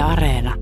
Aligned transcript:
Areena. 0.00 0.54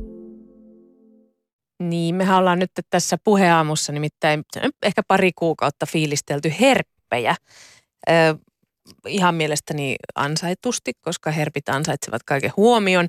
Niin, 1.83 2.15
mehän 2.15 2.39
ollaan 2.39 2.58
nyt 2.58 2.71
tässä 2.90 3.16
puheaamussa 3.24 3.92
nimittäin 3.92 4.42
ehkä 4.82 5.03
pari 5.08 5.30
kuukautta 5.37 5.87
fiilistelty 5.87 6.53
herppejä. 6.61 7.37
Ö, 8.11 8.12
ihan 9.06 9.35
mielestäni 9.35 9.96
ansaitusti, 10.14 10.93
koska 11.01 11.30
herpit 11.30 11.69
ansaitsevat 11.69 12.22
kaiken 12.22 12.53
huomion. 12.56 13.09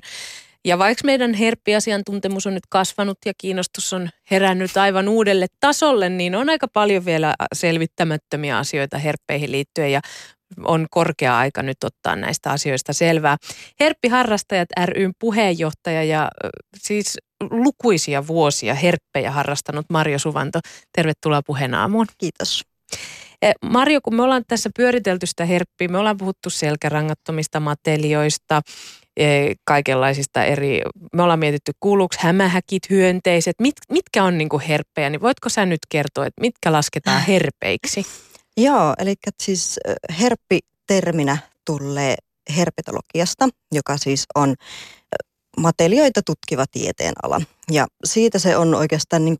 Ja 0.64 0.78
vaikka 0.78 1.04
meidän 1.04 1.34
herppiasiantuntemus 1.34 2.46
on 2.46 2.54
nyt 2.54 2.66
kasvanut 2.68 3.18
ja 3.26 3.32
kiinnostus 3.38 3.92
on 3.92 4.08
herännyt 4.30 4.76
aivan 4.76 5.08
uudelle 5.08 5.46
tasolle, 5.60 6.08
niin 6.08 6.34
on 6.34 6.48
aika 6.50 6.68
paljon 6.68 7.04
vielä 7.04 7.34
selvittämättömiä 7.54 8.58
asioita 8.58 8.98
herppeihin 8.98 9.52
liittyen 9.52 9.92
ja 9.92 10.00
on 10.64 10.86
korkea 10.90 11.38
aika 11.38 11.62
nyt 11.62 11.84
ottaa 11.84 12.16
näistä 12.16 12.50
asioista 12.50 12.92
selvää. 12.92 13.36
Herppiharrastajat 13.80 14.68
ryn 14.86 15.12
puheenjohtaja 15.18 16.04
ja 16.04 16.28
siis 16.78 17.18
lukuisia 17.50 18.26
vuosia 18.26 18.74
herppejä 18.74 19.30
harrastanut 19.30 19.86
Marjo 19.90 20.18
Suvanto. 20.18 20.60
Tervetuloa 20.96 21.42
puheen 21.46 21.74
aamuun. 21.74 22.06
Kiitos. 22.18 22.62
E, 23.42 23.52
Marjo, 23.70 24.00
kun 24.04 24.14
me 24.14 24.22
ollaan 24.22 24.42
tässä 24.48 24.70
pyöritelty 24.76 25.26
sitä 25.26 25.44
herppiä, 25.44 25.88
me 25.88 25.98
ollaan 25.98 26.16
puhuttu 26.16 26.50
selkärangattomista 26.50 27.60
matelioista, 27.60 28.60
e, 29.16 29.52
kaikenlaisista 29.64 30.44
eri, 30.44 30.80
me 31.12 31.22
ollaan 31.22 31.38
mietitty 31.38 31.72
kuuluuko 31.80 32.14
hämähäkit, 32.18 32.90
hyönteiset, 32.90 33.54
mit, 33.60 33.74
mitkä 33.90 34.24
on 34.24 34.38
niinku 34.38 34.60
herppejä, 34.68 35.10
niin 35.10 35.20
voitko 35.20 35.48
sä 35.48 35.66
nyt 35.66 35.80
kertoa, 35.88 36.26
että 36.26 36.40
mitkä 36.40 36.72
lasketaan 36.72 37.22
herpeiksi? 37.28 38.29
Joo, 38.62 38.94
eli 38.98 39.14
siis 39.42 39.80
herppi-terminä 40.20 41.38
tulee 41.66 42.16
herpetologiasta, 42.56 43.48
joka 43.72 43.96
siis 43.96 44.24
on 44.34 44.54
matelioita 45.56 46.20
tutkiva 46.26 46.64
tieteen 46.70 47.12
ala. 47.22 47.40
Ja 47.70 47.86
siitä 48.04 48.38
se 48.38 48.56
on 48.56 48.74
oikeastaan 48.74 49.24
niin 49.24 49.36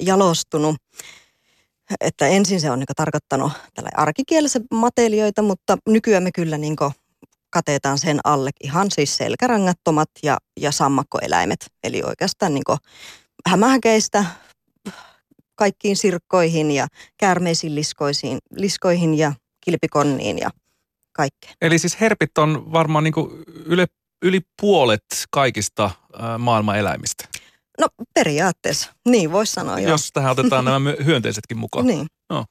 jalostunut, 0.00 0.76
että 2.00 2.26
ensin 2.26 2.60
se 2.60 2.70
on 2.70 2.78
niin 2.78 2.86
tarkoittanut 2.96 3.52
tällä 3.74 3.90
arkikielessä 3.96 4.60
matelioita, 4.70 5.42
mutta 5.42 5.78
nykyään 5.88 6.22
me 6.22 6.30
kyllä 6.34 6.58
niin 6.58 6.76
katetaan 7.50 7.98
sen 7.98 8.20
alle 8.24 8.50
ihan 8.64 8.90
siis 8.90 9.16
selkärangattomat 9.16 10.08
ja, 10.22 10.38
ja 10.60 10.72
sammakkoeläimet. 10.72 11.66
Eli 11.84 12.02
oikeastaan 12.02 12.54
niin 12.54 12.78
hämähäkeistä 13.46 14.24
kaikkiin 15.54 15.96
sirkkoihin 15.96 16.70
ja 16.70 16.86
käärmeisiin 17.18 17.74
liskoihin, 17.74 18.38
liskoihin 18.56 19.18
ja 19.18 19.32
kilpikonniin 19.64 20.38
ja 20.38 20.50
kaikkeen. 21.12 21.54
Eli 21.60 21.78
siis 21.78 22.00
herpit 22.00 22.38
on 22.38 22.72
varmaan 22.72 23.04
niin 23.04 23.14
yli, 23.64 23.84
yli 24.22 24.40
puolet 24.60 25.04
kaikista 25.30 25.90
maailman 26.38 26.78
eläimistä. 26.78 27.28
No 27.80 27.88
periaatteessa, 28.14 28.92
niin 29.08 29.32
voisi 29.32 29.52
sanoa 29.52 29.80
jo. 29.80 29.88
Jos 29.88 30.10
tähän 30.12 30.32
otetaan 30.32 30.64
nämä 30.64 30.94
hyönteisetkin 31.04 31.58
mukaan. 31.58 31.86
Niin. 31.92 32.06
No. 32.30 32.44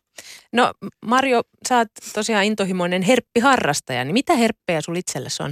no 0.54 0.74
Marjo, 1.06 1.42
sä 1.70 1.78
oot 1.78 1.88
tosiaan 2.14 2.44
intohimoinen 2.44 3.02
herppiharrastaja, 3.02 4.04
niin 4.04 4.14
mitä 4.14 4.36
herppejä 4.36 4.82
sul 4.82 4.96
itsellesi 4.96 5.44
on? 5.44 5.52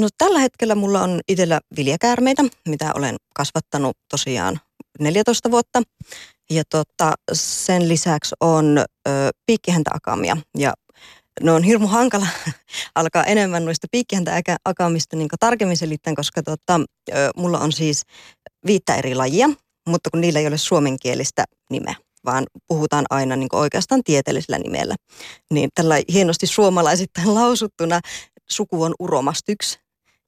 No 0.00 0.08
tällä 0.18 0.38
hetkellä 0.38 0.74
mulla 0.74 1.02
on 1.02 1.20
itsellä 1.28 1.60
viljakäärmeitä, 1.76 2.42
mitä 2.68 2.92
olen 2.94 3.16
kasvattanut 3.34 3.96
tosiaan 4.10 4.60
14 4.98 5.50
vuotta. 5.50 5.82
Ja 6.50 6.62
tota, 6.70 7.14
sen 7.32 7.88
lisäksi 7.88 8.34
on 8.40 8.78
ö, 8.78 9.10
piikkihäntäakamia 9.46 10.36
ja 10.58 10.74
ne 11.42 11.52
on 11.52 11.62
hirmu 11.62 11.86
hankala 11.86 12.26
alkaa 12.94 13.24
enemmän 13.24 13.64
noista 13.64 13.86
piikkihäntäakamista 13.90 15.16
niin 15.16 15.28
tarkemmin 15.40 15.76
selittäen, 15.76 16.16
koska 16.16 16.42
tota, 16.42 16.80
ö, 17.10 17.12
mulla 17.36 17.58
on 17.58 17.72
siis 17.72 18.02
viittä 18.66 18.94
eri 18.94 19.14
lajia, 19.14 19.50
mutta 19.88 20.10
kun 20.10 20.20
niillä 20.20 20.40
ei 20.40 20.46
ole 20.46 20.58
suomenkielistä 20.58 21.44
nimeä 21.70 21.94
vaan 22.24 22.46
puhutaan 22.68 23.04
aina 23.10 23.36
niin 23.36 23.48
oikeastaan 23.52 24.04
tieteellisellä 24.04 24.58
nimellä. 24.58 24.94
Niin 25.50 25.70
tällä 25.74 25.94
hienosti 26.12 26.46
suomalaisittain 26.46 27.34
lausuttuna 27.40 28.00
suku 28.50 28.82
on 28.82 28.94
uromastyks 28.98 29.78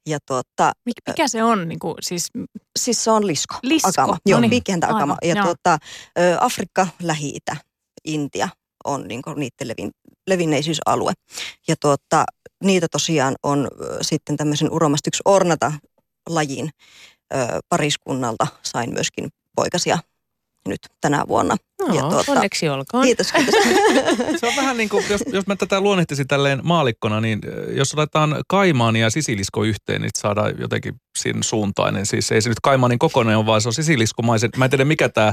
ja 0.06 0.18
tuota, 0.26 0.72
Mikä 0.86 1.28
se 1.28 1.44
on? 1.44 1.68
Niin 1.68 1.78
kuin, 1.78 1.94
siis... 2.00 2.28
siis 2.78 3.04
se 3.04 3.10
on 3.10 3.26
lisko. 3.26 3.54
Lisko? 3.62 3.88
Akama. 3.88 4.18
Joo, 4.26 4.40
no 4.40 4.48
niin. 4.48 4.84
akama. 4.84 5.16
Ja 5.22 5.42
tuota, 5.42 5.78
Afrikka, 6.40 6.86
Lähi-Itä, 7.02 7.56
Intia 8.04 8.48
on 8.84 9.08
niin 9.08 9.22
kuin 9.22 9.40
niiden 9.40 9.68
levin, 9.68 9.90
levinneisyysalue. 10.26 11.12
Ja 11.68 11.74
tuota, 11.80 12.24
niitä 12.64 12.86
tosiaan 12.88 13.34
on 13.42 13.68
sitten 14.02 14.36
tämmöisen 14.36 14.72
uromastyks 14.72 15.18
ornata 15.24 15.72
lajin 16.28 16.70
pariskunnalta 17.68 18.46
sain 18.62 18.92
myöskin 18.92 19.28
poikasia 19.56 19.98
nyt 20.68 20.80
tänä 21.00 21.24
vuonna. 21.28 21.56
No, 21.88 21.94
ja 21.94 22.02
tuota, 22.02 22.32
onneksi 22.32 22.68
olkoon. 22.68 23.04
Kiitos, 23.04 23.32
kiitos. 23.32 23.54
Se 24.40 24.46
on 24.46 24.56
vähän 24.56 24.76
niin 24.76 24.88
kuin, 24.88 25.04
jos, 25.10 25.22
jos 25.32 25.46
mä 25.46 25.56
tätä 25.56 25.80
luonnehtisin 25.80 26.28
tälleen 26.28 26.60
maalikkona, 26.62 27.20
niin 27.20 27.40
jos 27.72 27.94
otetaan 27.94 28.36
Kaimaani 28.48 29.00
ja 29.00 29.10
sisilisko 29.10 29.64
yhteen, 29.64 30.00
niin 30.00 30.10
saadaan 30.18 30.54
jotenkin 30.58 30.94
sin 31.18 31.42
suuntainen. 31.42 32.06
Siis 32.06 32.32
ei 32.32 32.42
se 32.42 32.48
nyt 32.48 32.60
Kaimaanin 32.62 32.98
kokoinen 32.98 33.36
ole, 33.36 33.46
vaan 33.46 33.60
se 33.60 33.68
on 33.68 33.74
sisiliskomaisen. 33.74 34.50
Mä 34.56 34.64
en 34.64 34.70
tiedä 34.70 34.84
mikä 34.84 35.08
tämä 35.08 35.32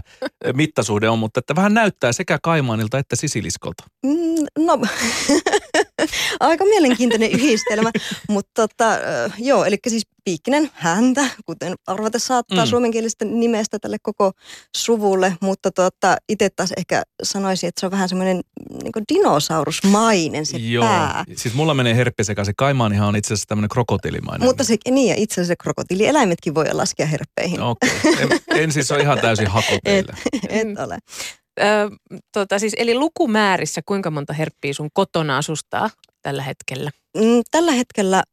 mittasuhde 0.54 1.10
on, 1.10 1.20
mutta 1.20 1.40
että 1.40 1.56
vähän 1.56 1.74
näyttää 1.74 2.12
sekä 2.12 2.40
Kaimaanilta 2.44 2.98
että 2.98 3.16
sisiliskolta. 3.16 3.84
Mm, 4.06 4.66
no, 4.66 4.80
aika 6.40 6.66
mielenkiintoinen 6.66 7.32
yhdistelmä, 7.32 7.92
mutta 8.30 8.68
tota, 8.68 9.00
joo, 9.38 9.66
eli 9.66 9.78
siis 9.88 10.08
piikkinen 10.30 10.72
häntä, 10.74 11.26
kuten 11.46 11.74
arvata 11.88 12.20
saattaa 12.20 12.66
mm. 12.66 12.70
suomenkielistä 12.70 13.26
nimestä 13.26 13.80
tälle 13.80 13.98
koko 14.02 14.32
suvulle, 14.78 15.34
mutta 15.42 15.72
tota, 15.72 16.18
itse 16.30 16.50
taas 16.56 16.74
ehkä 16.78 17.04
sanoisin, 17.24 17.68
että 17.68 17.80
se 17.80 17.86
on 17.86 17.92
vähän 17.92 18.10
semmoinen 18.10 18.42
niin 18.84 19.06
dinosaurusmainen 19.14 20.46
se 20.46 20.58
Joo. 20.58 20.84
pää. 20.84 21.24
Siis 21.36 21.54
mulla 21.54 21.74
menee 21.74 21.96
herppi 21.96 22.24
sekaisin. 22.24 22.54
Kaimaanihan 22.58 23.08
on 23.08 23.16
itse 23.16 23.34
asiassa 23.34 23.48
tämmöinen 23.48 23.70
krokotiilimainen. 23.70 24.48
Mutta 24.48 24.64
se, 24.64 24.78
niin 24.92 25.10
ja 25.10 25.16
itse 25.18 25.34
asiassa 25.34 25.56
krokotiilieläimetkin 25.56 26.56
voi 26.56 26.66
laskea 26.74 27.06
herppeihin. 27.06 27.62
Okei. 27.62 27.90
Okay. 28.04 28.40
En, 28.50 28.64
en 28.64 28.72
siis 28.72 28.92
ole 28.92 29.02
ihan 29.02 29.20
täysin 29.20 29.48
hako 29.48 29.80
teille. 29.84 30.14
Et, 30.34 30.44
et 30.50 30.80
ole. 30.80 30.98
Ö, 31.60 31.64
tota, 32.34 32.60
siis, 32.60 32.74
eli 32.78 32.96
lukumäärissä 32.96 33.82
kuinka 33.86 34.12
monta 34.12 34.34
herppiä 34.34 34.74
sun 34.74 34.90
kotona 34.94 35.38
asustaa 35.38 35.90
tällä 36.22 36.44
hetkellä? 36.44 36.92
Mm, 37.18 37.42
tällä 37.52 37.72
hetkellä 37.72 38.24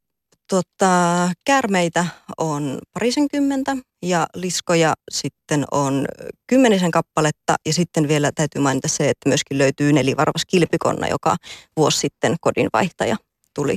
tota, 0.48 1.30
käärmeitä 1.44 2.06
on 2.38 2.78
parisenkymmentä 2.94 3.76
ja 4.02 4.26
liskoja 4.34 4.94
sitten 5.10 5.64
on 5.70 6.06
kymmenisen 6.46 6.90
kappaletta. 6.90 7.54
Ja 7.66 7.72
sitten 7.72 8.08
vielä 8.08 8.32
täytyy 8.34 8.62
mainita 8.62 8.88
se, 8.88 9.10
että 9.10 9.28
myöskin 9.28 9.58
löytyy 9.58 9.92
nelivarvas 9.92 10.42
kilpikonna, 10.46 11.08
joka 11.08 11.36
vuosi 11.76 11.98
sitten 11.98 12.36
kodinvaihtaja 12.40 13.16
tuli, 13.54 13.76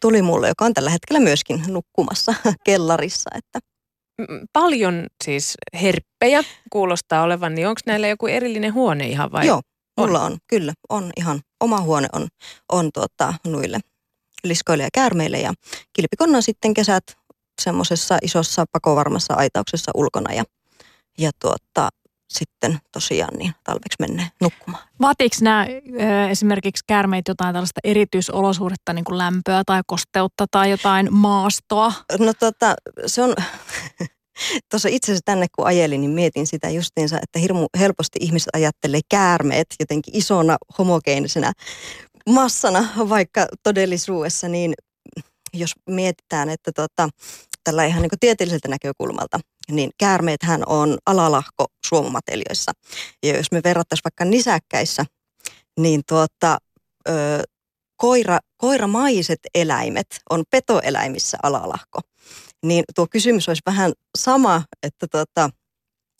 tuli 0.00 0.22
mulle, 0.22 0.48
joka 0.48 0.64
on 0.64 0.74
tällä 0.74 0.90
hetkellä 0.90 1.20
myöskin 1.20 1.62
nukkumassa 1.66 2.34
kellarissa. 2.66 3.30
Että. 3.34 3.58
Paljon 4.52 5.06
siis 5.24 5.54
herppejä 5.82 6.44
kuulostaa 6.72 7.22
olevan, 7.22 7.54
niin 7.54 7.68
onko 7.68 7.80
näillä 7.86 8.08
joku 8.08 8.26
erillinen 8.26 8.74
huone 8.74 9.06
ihan 9.06 9.32
vai? 9.32 9.46
Joo, 9.46 9.60
mulla 9.96 10.22
on, 10.22 10.32
on 10.32 10.38
kyllä, 10.46 10.72
on 10.88 11.10
ihan 11.16 11.40
oma 11.60 11.80
huone 11.80 12.08
on, 12.12 12.28
on 12.72 12.90
tuota, 12.94 13.34
nuille 13.46 13.80
liskoille 14.44 14.84
ja 14.84 14.90
käärmeille 14.92 15.40
ja 15.40 15.52
kilpikonna 15.92 16.40
sitten 16.40 16.74
kesät 16.74 17.04
semmoisessa 17.62 18.18
isossa 18.22 18.64
pakovarmassa 18.72 19.34
aitauksessa 19.34 19.92
ulkona 19.94 20.32
ja, 20.34 20.44
ja 21.18 21.30
tuota, 21.38 21.88
sitten 22.28 22.78
tosiaan 22.92 23.34
niin 23.38 23.54
talveksi 23.64 23.96
mennään 24.00 24.28
nukkumaan. 24.40 24.84
Vaatiiko 25.00 25.36
nämä 25.40 25.66
esimerkiksi 26.30 26.84
käärmeet 26.86 27.28
jotain 27.28 27.52
tällaista 27.52 27.80
erityisolosuhdetta, 27.84 28.92
niin 28.92 29.04
kuin 29.04 29.18
lämpöä 29.18 29.62
tai 29.66 29.82
kosteutta 29.86 30.46
tai 30.50 30.70
jotain 30.70 31.14
maastoa? 31.14 31.92
No 32.18 32.32
tota, 32.34 32.74
se 33.06 33.22
on, 33.22 33.34
tuossa 34.70 34.88
itse 34.88 35.12
asiassa 35.12 35.24
tänne 35.24 35.46
kun 35.56 35.66
ajelin, 35.66 36.00
niin 36.00 36.10
mietin 36.10 36.46
sitä 36.46 36.70
justiinsa, 36.70 37.16
että 37.22 37.38
hirmu 37.38 37.66
helposti 37.78 38.18
ihmiset 38.22 38.48
ajattelee 38.52 39.00
käärmeet 39.08 39.66
jotenkin 39.80 40.16
isona 40.16 40.56
homogeenisena 40.78 41.52
massana, 42.28 42.88
vaikka 43.08 43.46
todellisuudessa 43.62 44.48
niin 44.48 44.74
jos 45.54 45.72
mietitään, 45.90 46.50
että 46.50 46.72
tota, 46.72 47.08
tällä 47.64 47.84
ihan 47.84 48.02
niin 48.02 48.10
tieteelliseltä 48.20 48.68
näkökulmalta, 48.68 49.40
niin 49.70 49.90
käärmeethän 49.98 50.62
on 50.66 50.98
alalahko 51.06 51.66
suomumatelioissa. 51.86 52.72
Ja 53.22 53.36
jos 53.36 53.52
me 53.52 53.60
verrattaisiin 53.64 54.04
vaikka 54.04 54.24
nisäkkäissä, 54.24 55.04
niin 55.78 56.02
tuota, 56.08 56.58
ö, 57.08 57.12
koira, 57.96 58.38
koiramaiset 58.56 59.40
eläimet 59.54 60.06
on 60.30 60.44
petoeläimissä 60.50 61.38
alalahko. 61.42 62.00
Niin 62.62 62.84
tuo 62.94 63.06
kysymys 63.10 63.48
olisi 63.48 63.62
vähän 63.66 63.92
sama, 64.18 64.62
että, 64.82 65.06
tuota, 65.10 65.50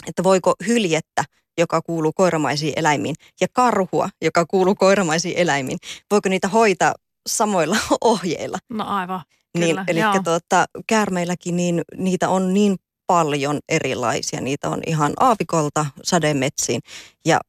että 0.06 0.22
voiko 0.22 0.54
hyljettä, 0.66 1.24
joka 1.58 1.82
kuuluu 1.82 2.12
koiramaisiin 2.12 2.72
eläimiin, 2.76 3.14
ja 3.40 3.46
karhua, 3.52 4.08
joka 4.22 4.46
kuuluu 4.46 4.74
koiramaisiin 4.74 5.38
eläimiin, 5.38 5.78
voiko 6.10 6.28
niitä 6.28 6.48
hoitaa 6.48 6.94
samoilla 7.26 7.76
ohjeilla? 8.00 8.58
No 8.70 8.84
aivan. 8.86 9.20
Niin, 9.58 9.76
eli 9.88 10.00
tuota, 10.24 10.66
käärmeilläkin 10.86 11.56
niin, 11.56 11.82
niitä 11.96 12.28
on 12.28 12.54
niin 12.54 12.76
paljon 13.06 13.58
erilaisia. 13.68 14.40
Niitä 14.40 14.68
on 14.68 14.82
ihan 14.86 15.12
aavikolta 15.20 15.86
sademetsiin 16.02 16.80
ja 17.24 17.40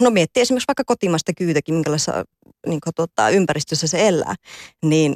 no 0.00 0.10
miettii 0.10 0.40
esimerkiksi 0.40 0.68
vaikka 0.68 0.84
kotimaista 0.86 1.32
kyytäkin, 1.36 1.74
minkälaisessa 1.74 2.24
niin 2.66 2.80
kuin, 2.84 2.94
tota, 2.94 3.30
ympäristössä 3.30 3.86
se 3.86 4.08
elää, 4.08 4.34
niin 4.84 5.14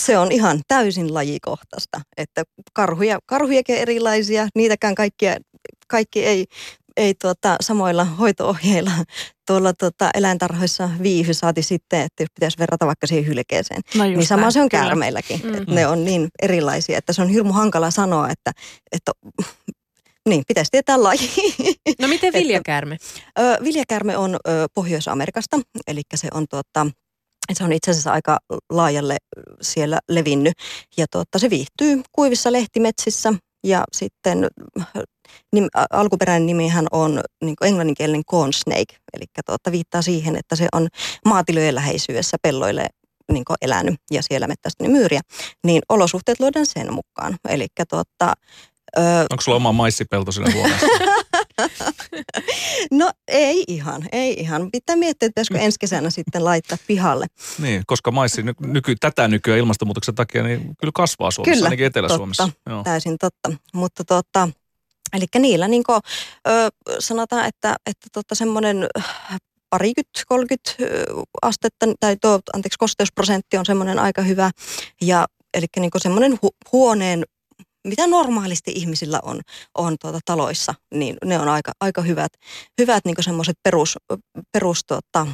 se 0.00 0.18
on 0.18 0.32
ihan 0.32 0.60
täysin 0.68 1.14
lajikohtaista, 1.14 2.00
että 2.16 2.42
karhuja, 2.72 3.18
karhujakin 3.26 3.76
erilaisia, 3.76 4.48
niitäkään 4.54 4.94
kaikkia, 4.94 5.36
kaikki 5.88 6.24
ei, 6.24 6.46
ei 6.96 7.14
tuota, 7.14 7.56
samoilla 7.60 8.04
hoitoohjeilla 8.04 8.90
tuolla 9.46 9.72
tuota, 9.72 10.10
eläintarhoissa 10.14 10.90
viihy 11.02 11.34
saati 11.34 11.62
sitten, 11.62 12.00
että 12.00 12.22
jos 12.22 12.28
pitäisi 12.34 12.58
verrata 12.58 12.86
vaikka 12.86 13.06
siihen 13.06 13.26
hylkeeseen. 13.26 13.82
No 13.94 14.04
niin 14.04 14.26
sama 14.26 14.50
se 14.50 14.60
on 14.60 14.68
käärmeilläkin, 14.68 15.40
mm. 15.44 15.54
että 15.54 15.74
ne 15.74 15.86
on 15.86 16.04
niin 16.04 16.28
erilaisia, 16.42 16.98
että 16.98 17.12
se 17.12 17.22
on 17.22 17.28
hirmu 17.28 17.52
hankala 17.52 17.90
sanoa, 17.90 18.30
että, 18.30 18.52
että 18.92 19.12
niin, 20.28 20.44
pitäisi 20.48 20.70
tietää 20.70 21.02
laji. 21.02 21.30
No 22.00 22.08
miten 22.08 22.32
viljakäärme? 22.32 22.96
Ö, 23.38 23.58
viljakäärme 23.64 24.16
on 24.16 24.34
ö, 24.34 24.66
Pohjois-Amerikasta, 24.74 25.60
eli 25.86 26.02
se 26.14 26.28
on 26.34 26.46
tuota, 26.50 26.86
se 27.52 27.64
on 27.64 27.72
itse 27.72 27.90
asiassa 27.90 28.12
aika 28.12 28.38
laajalle 28.70 29.16
siellä 29.60 29.98
levinnyt. 30.08 30.52
Ja 30.96 31.06
tuota, 31.12 31.38
se 31.38 31.50
viihtyy 31.50 32.02
kuivissa 32.12 32.52
lehtimetsissä 32.52 33.32
ja 33.64 33.84
sitten 33.92 34.48
nim, 35.52 35.66
alkuperäinen 35.90 36.46
nimihän 36.46 36.86
on 36.90 37.20
niin 37.44 37.56
englanninkielinen 37.62 38.24
corn 38.24 38.52
snake, 38.52 38.96
eli 39.14 39.24
tuota, 39.46 39.72
viittaa 39.72 40.02
siihen, 40.02 40.36
että 40.36 40.56
se 40.56 40.66
on 40.72 40.88
maatilojen 41.24 41.74
läheisyydessä 41.74 42.36
pelloille 42.42 42.86
niin 43.32 43.44
elänyt 43.62 43.94
ja 44.10 44.22
siellä 44.22 44.46
mettästänyt 44.46 44.92
myyriä, 44.92 45.20
niin 45.64 45.82
olosuhteet 45.88 46.40
luodaan 46.40 46.66
sen 46.66 46.92
mukaan. 46.92 47.36
Eli 47.48 47.66
tuota, 47.90 48.32
Öö, 48.98 49.26
Onko 49.30 49.40
sulla 49.40 49.56
oma 49.56 49.72
maissipelto 49.72 50.32
siinä 50.32 50.52
huoneessa? 50.54 50.86
no 52.90 53.10
ei 53.28 53.64
ihan, 53.68 54.02
ei 54.12 54.40
ihan. 54.40 54.70
Pitää 54.70 54.96
miettiä, 54.96 55.26
että 55.26 55.32
pitäisikö 55.32 55.58
ensi 55.58 55.76
kesänä 55.80 56.10
sitten 56.10 56.44
laittaa 56.44 56.78
pihalle. 56.86 57.26
Niin, 57.58 57.82
koska 57.86 58.10
maissi 58.10 58.42
nyky, 58.60 58.94
tätä 59.00 59.28
nykyään 59.28 59.58
ilmastonmuutoksen 59.58 60.14
takia 60.14 60.42
niin 60.42 60.76
kyllä 60.78 60.92
kasvaa 60.94 61.30
Suomessa, 61.30 61.54
kyllä, 61.54 61.66
ainakin 61.66 61.86
Etelä-Suomessa. 61.86 62.44
Totta, 62.44 62.70
Joo. 62.70 62.82
täysin 62.82 63.16
totta. 63.20 63.52
Mutta 63.74 64.04
tota, 64.04 64.48
eli 65.12 65.26
niillä 65.38 65.68
niin 65.68 65.84
kuin, 65.84 66.00
ö, 66.48 66.70
sanotaan, 66.98 67.46
että, 67.46 67.76
että 67.86 68.08
tota 68.12 68.34
semmoinen 68.34 68.86
parikymmentä, 69.70 70.22
30 70.26 70.70
astetta, 71.42 71.86
tai 72.00 72.16
tuo, 72.20 72.40
anteeksi, 72.54 72.78
kosteusprosentti 72.78 73.56
on 73.56 73.66
semmoinen 73.66 73.98
aika 73.98 74.22
hyvä. 74.22 74.50
Ja 75.02 75.26
eli 75.54 75.66
niin 75.76 75.90
semmoinen 75.96 76.32
hu- 76.32 76.56
huoneen 76.72 77.24
mitä 77.86 78.06
normaalisti 78.06 78.72
ihmisillä 78.74 79.20
on, 79.22 79.40
on 79.74 79.96
tuota 80.00 80.18
taloissa, 80.24 80.74
niin 80.94 81.16
ne 81.24 81.38
on 81.38 81.48
aika, 81.48 81.72
aika 81.80 82.02
hyvät, 82.02 82.32
hyvät 82.80 83.04
niin 83.04 83.16
semmoiset 83.20 83.56
perus, 83.62 83.96
perus 84.52 84.80
tuota, 84.86 85.26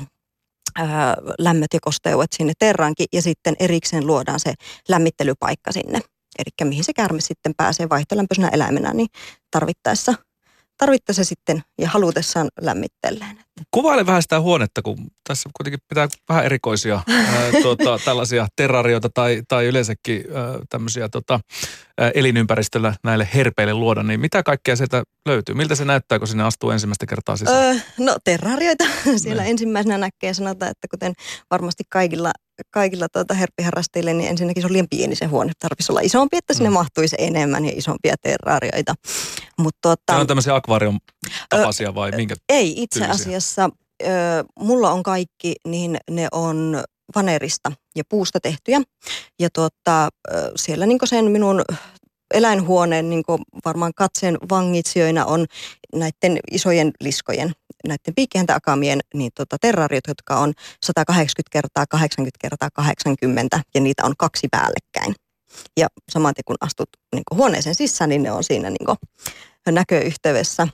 lämmöt 1.38 1.74
ja 1.74 1.80
kosteudet 1.82 2.32
sinne 2.32 2.52
terraankin 2.58 3.06
ja 3.12 3.22
sitten 3.22 3.54
erikseen 3.58 4.06
luodaan 4.06 4.40
se 4.40 4.54
lämmittelypaikka 4.88 5.72
sinne. 5.72 6.00
Eli 6.38 6.68
mihin 6.68 6.84
se 6.84 6.92
kärme 6.92 7.20
sitten 7.20 7.52
pääsee 7.56 7.88
vaihtolämpöisenä 7.88 8.48
eläimenä, 8.48 8.92
niin 8.94 9.08
tarvittaessa– 9.50 10.14
tarvittaessa 10.82 11.24
sitten 11.24 11.62
ja 11.78 11.88
halutessaan 11.88 12.48
lämmittelleen. 12.60 13.38
Kuvaile 13.70 14.06
vähän 14.06 14.22
sitä 14.22 14.40
huonetta, 14.40 14.82
kun 14.82 14.96
tässä 15.28 15.50
kuitenkin 15.56 15.80
pitää 15.88 16.08
vähän 16.28 16.44
erikoisia 16.44 16.94
ää, 17.08 17.62
tuota, 17.62 17.98
tällaisia 18.04 18.46
terrarioita 18.56 19.08
tai, 19.14 19.42
tai 19.48 19.66
yleensäkin 19.66 20.24
ää, 20.34 20.58
tämmöisiä 20.68 21.08
tota, 21.08 21.40
ää, 21.98 22.10
elinympäristöllä 22.14 22.94
näille 23.04 23.28
herpeille 23.34 23.74
luoda, 23.74 24.02
niin 24.02 24.20
mitä 24.20 24.42
kaikkea 24.42 24.76
sieltä 24.76 25.02
löytyy? 25.26 25.54
Miltä 25.54 25.74
se 25.74 25.84
näyttää, 25.84 26.18
kun 26.18 26.28
sinne 26.28 26.44
astuu 26.44 26.70
ensimmäistä 26.70 27.06
kertaa 27.06 27.36
sisään? 27.36 27.76
Öö, 27.76 27.80
no 27.98 28.16
terrarioita 28.24 28.84
siellä 29.16 29.42
ne. 29.42 29.50
ensimmäisenä 29.50 29.98
näkee 29.98 30.34
sanotaan, 30.34 30.70
että 30.70 30.88
kuten 30.90 31.12
varmasti 31.50 31.84
kaikilla 31.88 32.30
kaikilla 32.70 33.08
tuota 33.08 33.34
herppiharrastajille, 33.34 34.12
niin 34.12 34.30
ensinnäkin 34.30 34.62
se 34.62 34.66
on 34.66 34.72
liian 34.72 34.86
pieni 34.90 35.14
se 35.14 35.26
huone. 35.26 35.52
Tarvitsisi 35.58 35.92
olla 35.92 36.00
isompi, 36.00 36.36
että 36.36 36.54
sinne 36.54 36.70
mm. 36.70 36.74
mahtuisi 36.74 37.16
enemmän 37.18 37.64
ja 37.64 37.72
isompia 37.74 38.14
terraarioita. 38.22 38.94
Mut, 39.58 39.74
tuota, 39.82 40.16
on 40.16 40.26
tämmöisiä 40.26 40.54
akvaarium 40.54 41.00
tapaisia 41.48 41.94
vai 41.94 42.10
minkä 42.10 42.34
Ei, 42.48 42.82
itse 42.82 43.00
tyylisiä? 43.00 43.26
asiassa 43.26 43.70
ö, 44.02 44.06
mulla 44.58 44.90
on 44.90 45.02
kaikki, 45.02 45.54
niin 45.68 45.96
ne 46.10 46.28
on 46.32 46.82
vanerista 47.14 47.72
ja 47.96 48.04
puusta 48.08 48.40
tehtyjä. 48.40 48.82
Ja 49.40 49.48
tuota, 49.54 50.08
siellä 50.56 50.86
niin 50.86 50.98
sen 51.04 51.30
minun 51.30 51.64
eläinhuoneen 52.32 53.10
niin 53.10 53.22
varmaan 53.64 53.92
katseen 53.96 54.38
vangitsijoina 54.50 55.24
on 55.24 55.46
näiden 55.94 56.38
isojen 56.50 56.90
liskojen 57.00 57.52
näiden 57.86 58.14
piikkihäntäakamien 58.16 59.00
niin 59.14 59.30
tota, 59.34 59.56
terrariot, 59.60 60.04
jotka 60.08 60.36
on 60.36 60.52
180 60.84 61.48
kertaa 61.52 61.84
80 61.86 62.38
kertaa 62.40 62.68
80 62.72 63.60
ja 63.74 63.80
niitä 63.80 64.04
on 64.04 64.14
kaksi 64.18 64.48
päällekkäin. 64.50 65.14
Ja 65.76 65.88
samaten 66.12 66.42
kun 66.46 66.56
astut 66.60 66.88
niin 67.14 67.22
huoneeseen 67.34 67.74
sisään, 67.74 68.08
niin 68.08 68.22
ne 68.22 68.32
on 68.32 68.44
siinä 68.44 68.70
niin 68.70 68.98
näköyhteydessä. 69.70 70.68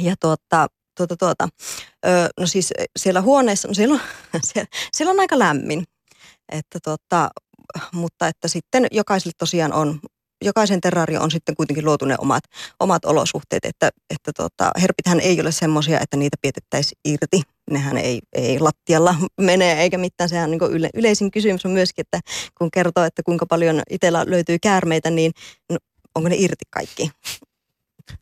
Ja 0.00 0.14
tuota, 0.20 0.66
tuota, 0.96 1.16
tuota, 1.16 1.48
ö, 2.06 2.28
no 2.40 2.46
siis 2.46 2.72
siellä 2.98 3.20
huoneessa, 3.20 3.68
no 3.68 3.74
siellä 3.74 3.94
on, 3.94 4.00
siellä, 4.52 4.68
siellä 4.92 5.10
on 5.10 5.20
aika 5.20 5.38
lämmin. 5.38 5.84
Että 6.52 6.78
tuota, 6.84 7.30
mutta 7.92 8.28
että 8.28 8.48
sitten 8.48 8.86
jokaiselle 8.90 9.32
tosiaan 9.38 9.72
on, 9.72 10.00
jokaisen 10.44 10.80
terrario 10.80 11.22
on 11.22 11.30
sitten 11.30 11.54
kuitenkin 11.56 11.84
luotu 11.84 12.04
ne 12.04 12.14
omat, 12.18 12.44
omat 12.80 13.04
olosuhteet, 13.04 13.64
että, 13.64 13.90
että 14.10 14.32
tota, 14.32 14.70
herpithän 14.80 15.20
ei 15.20 15.40
ole 15.40 15.52
semmoisia, 15.52 16.00
että 16.00 16.16
niitä 16.16 16.36
pietettäisiin 16.42 17.00
irti. 17.04 17.42
Nehän 17.70 17.96
ei, 17.96 18.20
ei 18.32 18.58
lattialla 18.60 19.14
mene 19.40 19.82
eikä 19.82 19.98
mitään. 19.98 20.28
Sehän 20.28 20.50
niin 20.50 20.60
yle, 20.70 20.90
yleisin 20.94 21.30
kysymys 21.30 21.64
on 21.64 21.70
myöskin, 21.70 22.02
että 22.02 22.20
kun 22.58 22.70
kertoo, 22.70 23.04
että 23.04 23.22
kuinka 23.22 23.46
paljon 23.46 23.82
itsellä 23.90 24.24
löytyy 24.26 24.58
käärmeitä, 24.62 25.10
niin 25.10 25.32
no, 25.70 25.76
onko 26.14 26.28
ne 26.28 26.36
irti 26.38 26.64
kaikki 26.70 27.10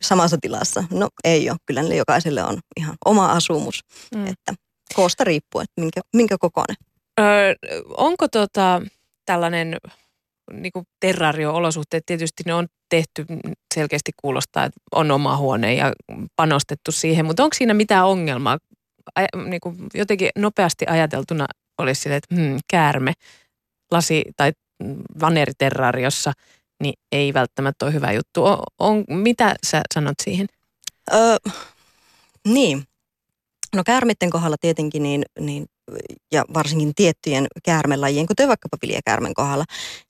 samassa 0.03 0.39
tilassa? 0.41 0.85
No 0.91 1.09
ei 1.25 1.51
ole. 1.51 1.59
Kyllä 1.67 1.83
ne 1.83 1.97
jokaiselle 1.97 2.45
on 2.45 2.59
ihan 2.77 2.95
oma 3.05 3.33
asumus, 3.33 3.81
mm. 4.15 4.27
että 4.27 4.55
koosta 4.95 5.25
riippuu, 5.25 5.61
että 5.61 5.81
minkä, 5.81 6.01
minkä 6.13 6.37
kokoinen. 6.39 6.77
Öö, 7.21 7.55
onko 7.97 8.29
tota, 8.29 8.83
tällainen 9.25 9.77
niin 10.53 10.73
kuin 10.73 10.87
terrario-olosuhteet, 11.01 12.07
tietysti 12.07 12.43
ne 12.47 12.55
on 12.55 12.67
tehty 12.89 13.27
selkeästi 13.75 14.13
kuulostaa, 14.23 14.65
että 14.65 14.81
on 14.93 15.11
oma 15.11 15.37
huone 15.37 15.75
ja 15.75 15.93
panostettu 16.37 16.93
siihen, 16.93 17.27
mutta 17.27 17.45
onko 17.45 17.55
siinä 17.55 17.75
mitään 17.75 18.07
ongelmaa? 18.07 18.59
niin 19.49 19.61
kuin 19.61 19.77
jotenkin 19.95 20.29
nopeasti 20.39 20.85
ajateltuna 20.89 21.47
olisi 21.79 22.01
sille, 22.01 22.17
että 22.17 22.35
hmm, 22.35 22.59
käärme 22.71 23.13
lasi- 23.91 24.33
tai 24.37 24.53
vaneriterrariossa, 25.21 26.33
niin 26.83 26.95
ei 27.13 27.35
välttämättä 27.35 27.85
ole 27.85 27.93
hyvä 27.93 28.13
juttu. 28.13 28.45
On, 28.45 28.59
on, 28.79 29.05
mitä 29.09 29.55
sä 29.67 29.83
sanot 29.95 30.15
siihen? 30.23 30.47
Öö, 31.15 31.37
niin. 32.49 32.85
No 33.77 33.83
käärmitten 33.87 34.31
kohdalla 34.31 34.57
tietenkin 34.61 35.03
niin, 35.03 35.23
niin 35.41 35.67
ja 36.33 36.45
varsinkin 36.55 36.93
tiettyjen 36.95 37.47
käärmelajien, 37.65 38.27
kuten 38.27 38.49
vaikkapa 38.49 38.77
viljakäärmen 38.83 39.35
kohdalla, 39.35 39.65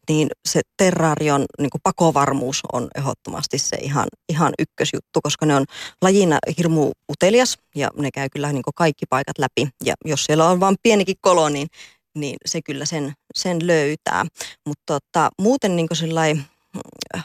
niin 0.08 0.28
se 0.48 0.60
terrarion 0.76 1.44
niin 1.58 1.70
kuin 1.70 1.80
pakovarmuus 1.82 2.60
on 2.72 2.88
ehdottomasti 2.94 3.58
se 3.58 3.76
ihan, 3.76 4.06
ihan 4.28 4.52
ykkösjuttu, 4.58 5.20
koska 5.22 5.46
ne 5.46 5.56
on 5.56 5.64
lajina 6.02 6.38
hirmu 6.58 6.92
utelias 7.12 7.58
ja 7.74 7.90
ne 7.96 8.10
käy 8.10 8.28
kyllä 8.28 8.52
niin 8.52 8.62
kuin 8.62 8.74
kaikki 8.74 9.06
paikat 9.10 9.38
läpi. 9.38 9.68
Ja 9.84 9.94
jos 10.04 10.24
siellä 10.24 10.48
on 10.48 10.60
vain 10.60 10.76
pienikin 10.82 11.16
kolo, 11.20 11.48
niin, 11.48 11.68
niin 12.14 12.36
se 12.46 12.62
kyllä 12.62 12.84
sen, 12.84 13.12
sen 13.34 13.66
löytää. 13.66 14.26
Mutta 14.66 14.82
tota, 14.86 15.30
muuten 15.42 15.76
niin 15.76 15.88
kuin 15.88 16.44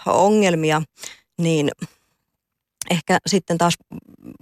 ongelmia, 0.05 0.81
niin– 1.37 1.69
ehkä 2.89 3.17
sitten 3.27 3.57
taas 3.57 3.73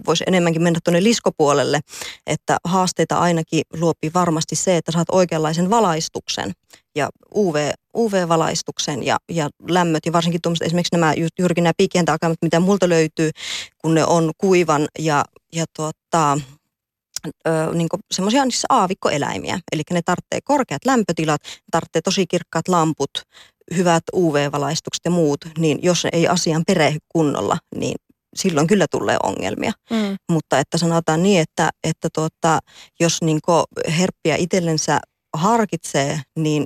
voisi 0.05 0.23
enemmänkin 0.27 0.61
mennä 0.61 0.79
tuonne 0.83 1.03
liskopuolelle, 1.03 1.79
että 2.27 2.57
haasteita 2.63 3.19
ainakin 3.19 3.61
luopi 3.73 4.11
varmasti 4.13 4.55
se, 4.55 4.77
että 4.77 4.91
saat 4.91 5.07
oikeanlaisen 5.11 5.69
valaistuksen 5.69 6.51
ja 6.95 7.09
UV, 7.35 7.71
UV-valaistuksen 7.97 9.03
ja, 9.03 9.17
ja 9.31 9.49
lämmöt 9.69 10.05
ja 10.05 10.13
varsinkin 10.13 10.41
tuommoiset 10.41 10.65
esimerkiksi 10.65 10.95
nämä 10.95 11.13
juurikin 11.39 11.63
nämä 11.63 11.73
piikientäakamat, 11.77 12.37
mitä 12.41 12.59
multa 12.59 12.89
löytyy, 12.89 13.31
kun 13.77 13.95
ne 13.95 14.05
on 14.05 14.31
kuivan 14.37 14.87
ja, 14.99 15.25
ja 15.53 15.65
tuota, 15.75 16.37
niin 17.73 17.89
semmoisia 18.11 18.43
siis 18.43 18.65
aavikkoeläimiä. 18.69 19.59
Eli 19.71 19.81
ne 19.91 20.01
tarvitsee 20.01 20.39
korkeat 20.43 20.85
lämpötilat, 20.85 21.41
tarvitsee 21.71 22.01
tosi 22.01 22.27
kirkkaat 22.27 22.67
lamput, 22.67 23.11
hyvät 23.75 24.03
UV-valaistukset 24.13 25.01
ja 25.05 25.11
muut, 25.11 25.39
niin 25.57 25.79
jos 25.81 26.07
ei 26.13 26.27
asian 26.27 26.63
perehdy 26.67 26.99
kunnolla, 27.09 27.57
niin 27.75 27.95
silloin 28.39 28.67
kyllä 28.67 28.85
tulee 28.91 29.17
ongelmia. 29.23 29.71
Mm. 29.89 30.17
Mutta 30.31 30.59
että 30.59 30.77
sanotaan 30.77 31.23
niin, 31.23 31.41
että, 31.41 31.69
että 31.83 32.07
tuota, 32.13 32.59
jos 32.99 33.21
niin 33.21 33.39
herppiä 33.97 34.35
itsellensä 34.35 34.99
harkitsee, 35.33 36.21
niin 36.35 36.65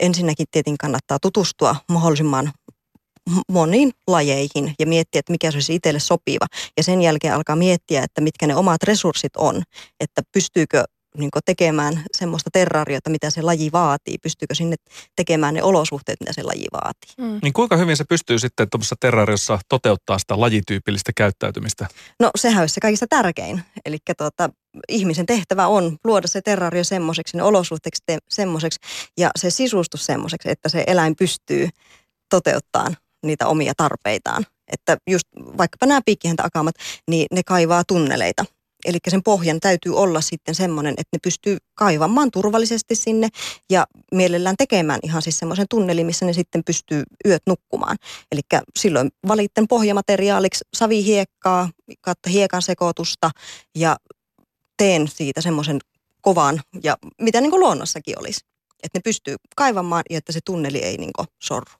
ensinnäkin 0.00 0.46
tietenkin 0.50 0.78
kannattaa 0.78 1.18
tutustua 1.22 1.76
mahdollisimman 1.88 2.52
moniin 3.52 3.90
lajeihin 4.06 4.74
ja 4.78 4.86
miettiä, 4.86 5.18
että 5.18 5.32
mikä 5.32 5.50
se 5.50 5.56
olisi 5.56 5.74
itselle 5.74 6.00
sopiva. 6.00 6.46
Ja 6.76 6.82
sen 6.82 7.02
jälkeen 7.02 7.34
alkaa 7.34 7.56
miettiä, 7.56 8.02
että 8.02 8.20
mitkä 8.20 8.46
ne 8.46 8.56
omat 8.56 8.82
resurssit 8.82 9.36
on, 9.36 9.62
että 10.00 10.22
pystyykö 10.32 10.84
niin 11.18 11.30
tekemään 11.44 12.02
semmoista 12.16 12.50
terrariota, 12.52 13.10
mitä 13.10 13.30
se 13.30 13.42
laji 13.42 13.72
vaatii. 13.72 14.18
Pystyykö 14.22 14.54
sinne 14.54 14.76
tekemään 15.16 15.54
ne 15.54 15.62
olosuhteet, 15.62 16.20
mitä 16.20 16.32
se 16.32 16.42
laji 16.42 16.66
vaatii. 16.72 17.14
Mm. 17.18 17.38
Niin 17.42 17.52
kuinka 17.52 17.76
hyvin 17.76 17.96
se 17.96 18.04
pystyy 18.04 18.38
sitten 18.38 18.70
tuossa 18.70 18.96
terrariossa 19.00 19.58
toteuttaa 19.68 20.18
sitä 20.18 20.40
lajityypillistä 20.40 21.12
käyttäytymistä? 21.16 21.86
No 22.20 22.30
sehän 22.36 22.60
olisi 22.60 22.74
se 22.74 22.80
kaikista 22.80 23.06
tärkein. 23.06 23.62
Eli 23.84 23.98
tuota, 24.18 24.50
ihmisen 24.88 25.26
tehtävä 25.26 25.66
on 25.66 25.96
luoda 26.04 26.28
se 26.28 26.42
terrario 26.42 26.84
semmoiseksi, 26.84 27.36
ne 27.36 27.42
olosuhteeksi 27.42 28.02
te- 28.06 28.18
semmoiseksi 28.28 28.80
ja 29.18 29.30
se 29.38 29.50
sisustus 29.50 30.06
semmoiseksi, 30.06 30.50
että 30.50 30.68
se 30.68 30.84
eläin 30.86 31.16
pystyy 31.16 31.68
toteuttamaan 32.30 32.96
niitä 33.26 33.46
omia 33.46 33.72
tarpeitaan. 33.76 34.46
Että 34.72 34.96
just 35.10 35.26
vaikkapa 35.36 35.86
nämä 35.86 36.00
piikkihäntäakamat, 36.04 36.74
niin 37.10 37.26
ne 37.32 37.42
kaivaa 37.42 37.82
tunneleita– 37.88 38.44
Eli 38.86 38.98
sen 39.08 39.22
pohjan 39.22 39.60
täytyy 39.60 39.96
olla 39.96 40.20
sitten 40.20 40.54
semmoinen, 40.54 40.94
että 40.98 41.16
ne 41.16 41.18
pystyy 41.22 41.56
kaivamaan 41.74 42.30
turvallisesti 42.30 42.94
sinne 42.94 43.28
ja 43.70 43.86
mielellään 44.12 44.56
tekemään 44.58 45.00
ihan 45.02 45.22
siis 45.22 45.38
semmoisen 45.38 45.66
tunnelin, 45.70 46.06
missä 46.06 46.26
ne 46.26 46.32
sitten 46.32 46.64
pystyy 46.64 47.02
yöt 47.26 47.42
nukkumaan. 47.46 47.96
Eli 48.32 48.40
silloin 48.78 49.10
valitten 49.28 49.68
pohjamateriaaliksi 49.68 50.64
savihiekkaa, 50.76 51.70
kautta 52.00 52.30
hiekan 52.30 52.62
sekoitusta 52.62 53.30
ja 53.74 53.96
teen 54.76 55.08
siitä 55.08 55.40
semmoisen 55.40 55.78
kovan 56.20 56.60
ja 56.82 56.96
mitä 57.22 57.40
niin 57.40 57.50
kuin 57.50 57.60
luonnossakin 57.60 58.18
olisi. 58.18 58.40
Että 58.82 58.98
ne 58.98 59.02
pystyy 59.04 59.36
kaivamaan 59.56 60.02
ja 60.10 60.18
että 60.18 60.32
se 60.32 60.40
tunneli 60.44 60.78
ei 60.78 60.96
niin 60.96 61.10
sorru. 61.42 61.72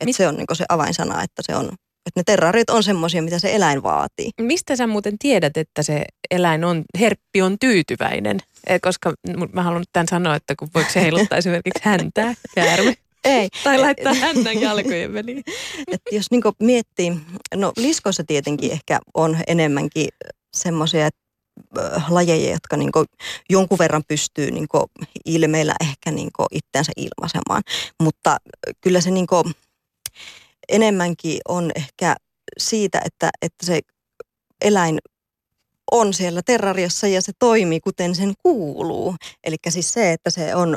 Että 0.00 0.16
se 0.16 0.28
on 0.28 0.36
niin 0.36 0.46
se 0.56 0.64
avainsana, 0.68 1.22
että 1.22 1.42
se 1.46 1.56
on 1.56 1.72
että 2.06 2.20
ne 2.20 2.22
terrarit 2.26 2.70
on 2.70 2.82
semmoisia, 2.82 3.22
mitä 3.22 3.38
se 3.38 3.54
eläin 3.54 3.82
vaatii. 3.82 4.30
Mistä 4.40 4.76
sä 4.76 4.86
muuten 4.86 5.18
tiedät, 5.18 5.56
että 5.56 5.82
se 5.82 6.04
eläin 6.30 6.64
on, 6.64 6.84
herppi 7.00 7.42
on 7.42 7.58
tyytyväinen? 7.58 8.38
Eh, 8.66 8.80
koska 8.80 9.14
mä 9.52 9.62
haluan 9.62 9.84
tämän 9.92 10.08
sanoa, 10.08 10.36
että 10.36 10.54
kun 10.58 10.68
voiko 10.74 10.90
se 10.90 11.00
heiluttaa 11.00 11.38
esimerkiksi 11.42 11.80
häntää, 11.82 12.34
käärme. 12.54 12.94
Ei. 13.24 13.48
Tai 13.64 13.78
laittaa 13.78 14.14
hännän 14.14 14.60
jalkojen 14.60 15.14
väliin. 15.14 15.44
Et 15.92 16.02
jos 16.12 16.30
niinku 16.30 16.52
miettii, 16.58 17.12
no 17.54 17.72
liskoissa 17.76 18.24
tietenkin 18.24 18.72
ehkä 18.72 19.00
on 19.14 19.36
enemmänkin 19.46 20.08
semmoisia 20.56 21.08
lajeja, 22.08 22.52
jotka 22.52 22.76
niinku 22.76 23.04
jonkun 23.50 23.78
verran 23.78 24.02
pystyy 24.08 24.50
niinku 24.50 24.90
ilmeillä 25.24 25.74
ehkä 25.80 26.10
niinku 26.10 26.46
itseänsä 26.50 26.92
ilmaisemaan. 26.96 27.62
Mutta 28.00 28.36
kyllä 28.80 29.00
se 29.00 29.10
niinku, 29.10 29.44
enemmänkin 30.68 31.40
on 31.48 31.70
ehkä 31.74 32.16
siitä, 32.58 33.00
että, 33.04 33.30
että 33.42 33.66
se 33.66 33.80
eläin 34.60 34.98
on 35.92 36.14
siellä 36.14 36.42
terrariassa 36.46 37.06
ja 37.06 37.22
se 37.22 37.32
toimii 37.38 37.80
kuten 37.80 38.14
sen 38.14 38.32
kuuluu. 38.42 39.16
Eli 39.44 39.56
siis 39.68 39.92
se, 39.92 40.12
että 40.12 40.30
se 40.30 40.54
on 40.54 40.76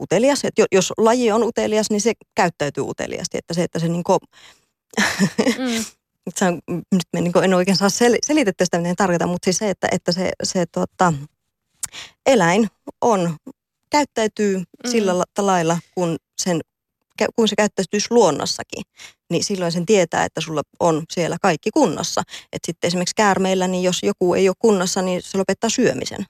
utelias, 0.00 0.44
että 0.44 0.64
jos 0.72 0.92
laji 0.98 1.32
on 1.32 1.42
utelias, 1.42 1.90
niin 1.90 2.00
se 2.00 2.12
käyttäytyy 2.34 2.84
uteliasti. 2.84 3.38
Että 3.38 3.54
se, 3.54 3.62
että 3.62 3.78
se 3.78 3.88
niinku, 3.88 4.18
mm. 5.58 5.84
se 6.34 6.44
on, 6.44 6.60
nyt 6.68 7.02
mä 7.12 7.20
niin 7.20 7.44
en 7.44 7.54
oikein 7.54 7.76
saa 7.76 7.90
sel, 7.90 8.16
selitettyä 8.26 8.64
sitä, 8.64 8.78
miten 8.78 8.96
tarkoitan, 8.96 9.28
mutta 9.28 9.44
siis 9.44 9.58
se, 9.58 9.70
että, 9.70 9.88
että 9.92 10.12
se, 10.12 10.30
se 10.42 10.66
tota, 10.66 11.12
eläin 12.26 12.68
on, 13.00 13.36
käyttäytyy 13.90 14.58
mm. 14.58 14.90
sillä 14.90 15.24
lailla, 15.38 15.78
kun 15.94 16.16
sen 16.38 16.60
kun 17.36 17.48
se 17.48 17.56
käyttäytyisi 17.56 18.06
luonnossakin, 18.10 18.82
niin 19.30 19.44
silloin 19.44 19.72
sen 19.72 19.86
tietää, 19.86 20.24
että 20.24 20.40
sulla 20.40 20.62
on 20.80 21.02
siellä 21.12 21.36
kaikki 21.42 21.70
kunnossa. 21.70 22.22
Että 22.52 22.66
sitten 22.66 22.88
esimerkiksi 22.88 23.14
käärmeillä, 23.16 23.68
niin 23.68 23.82
jos 23.82 24.02
joku 24.02 24.34
ei 24.34 24.48
ole 24.48 24.56
kunnossa, 24.58 25.02
niin 25.02 25.22
se 25.22 25.38
lopettaa 25.38 25.70
syömisen. 25.70 26.26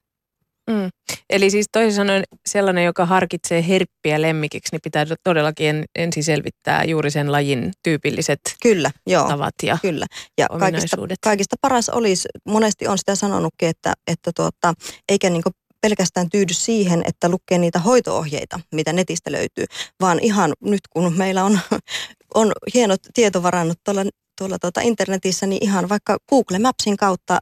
Mm. 0.71 0.91
Eli 1.31 1.51
siis 1.51 1.67
toisin 1.73 1.93
sanoen 1.93 2.25
sellainen, 2.47 2.85
joka 2.85 3.07
harkitsee 3.07 3.69
herppiä 3.69 4.23
lemmikiksi, 4.23 4.73
niin 4.73 4.81
pitää 4.83 5.07
todellakin 5.25 5.67
en, 5.67 5.85
ensin 5.95 6.25
selvittää 6.25 6.85
juuri 6.85 7.11
sen 7.11 7.33
lajin 7.33 7.73
tyypilliset 7.83 8.41
kyllä, 8.63 8.91
joo, 9.07 9.29
tavat 9.29 9.55
ja 9.63 9.79
Kyllä, 9.83 10.07
ja 10.39 10.47
kaikista, 10.59 10.97
kaikista 11.21 11.57
paras 11.61 11.89
olisi, 11.89 12.29
monesti 12.49 12.89
on 12.89 12.99
sitä 12.99 13.15
sanonutkin, 13.15 13.69
että, 13.69 13.93
että 14.07 14.31
tuota, 14.37 14.75
eikä 15.09 15.31
niin 15.31 15.43
pelkästään 15.81 16.31
tyydy 16.31 16.55
siihen, 16.55 17.03
että 17.07 17.29
lukee 17.29 17.59
niitä 17.59 17.79
hoitoohjeita, 17.79 18.61
mitä 18.75 18.93
netistä 18.93 19.33
löytyy, 19.33 19.65
vaan 20.01 20.19
ihan 20.23 20.53
nyt 20.61 20.81
kun 20.91 21.15
meillä 21.17 21.45
on, 21.45 21.61
on 22.35 22.53
hienot 22.75 23.01
tietovarannut 23.15 23.79
tuolla, 23.85 24.03
tuolla 24.39 24.59
tuota 24.59 24.81
internetissä, 24.81 25.47
niin 25.47 25.65
ihan 25.65 25.89
vaikka 25.89 26.17
Google 26.29 26.59
Mapsin 26.59 26.97
kautta 26.97 27.39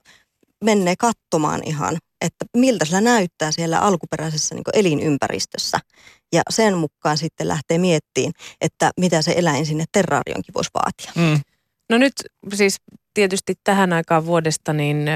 menee 0.64 0.94
katsomaan 0.98 1.60
ihan, 1.66 1.98
että 2.20 2.44
miltä 2.56 2.84
sillä 2.84 3.00
näyttää 3.00 3.52
siellä 3.52 3.80
alkuperäisessä 3.80 4.54
niin 4.54 4.64
elinympäristössä. 4.72 5.80
Ja 6.32 6.42
sen 6.50 6.76
mukaan 6.76 7.18
sitten 7.18 7.48
lähtee 7.48 7.78
miettiin, 7.78 8.32
että 8.60 8.90
mitä 9.00 9.22
se 9.22 9.34
eläin 9.36 9.66
sinne 9.66 9.84
terraarionkin 9.92 10.54
voisi 10.54 10.70
vaatia. 10.74 11.12
Mm. 11.16 11.40
No 11.90 11.98
nyt 11.98 12.12
siis 12.54 12.76
tietysti 13.14 13.54
tähän 13.64 13.92
aikaan 13.92 14.26
vuodesta 14.26 14.72
niin 14.72 15.06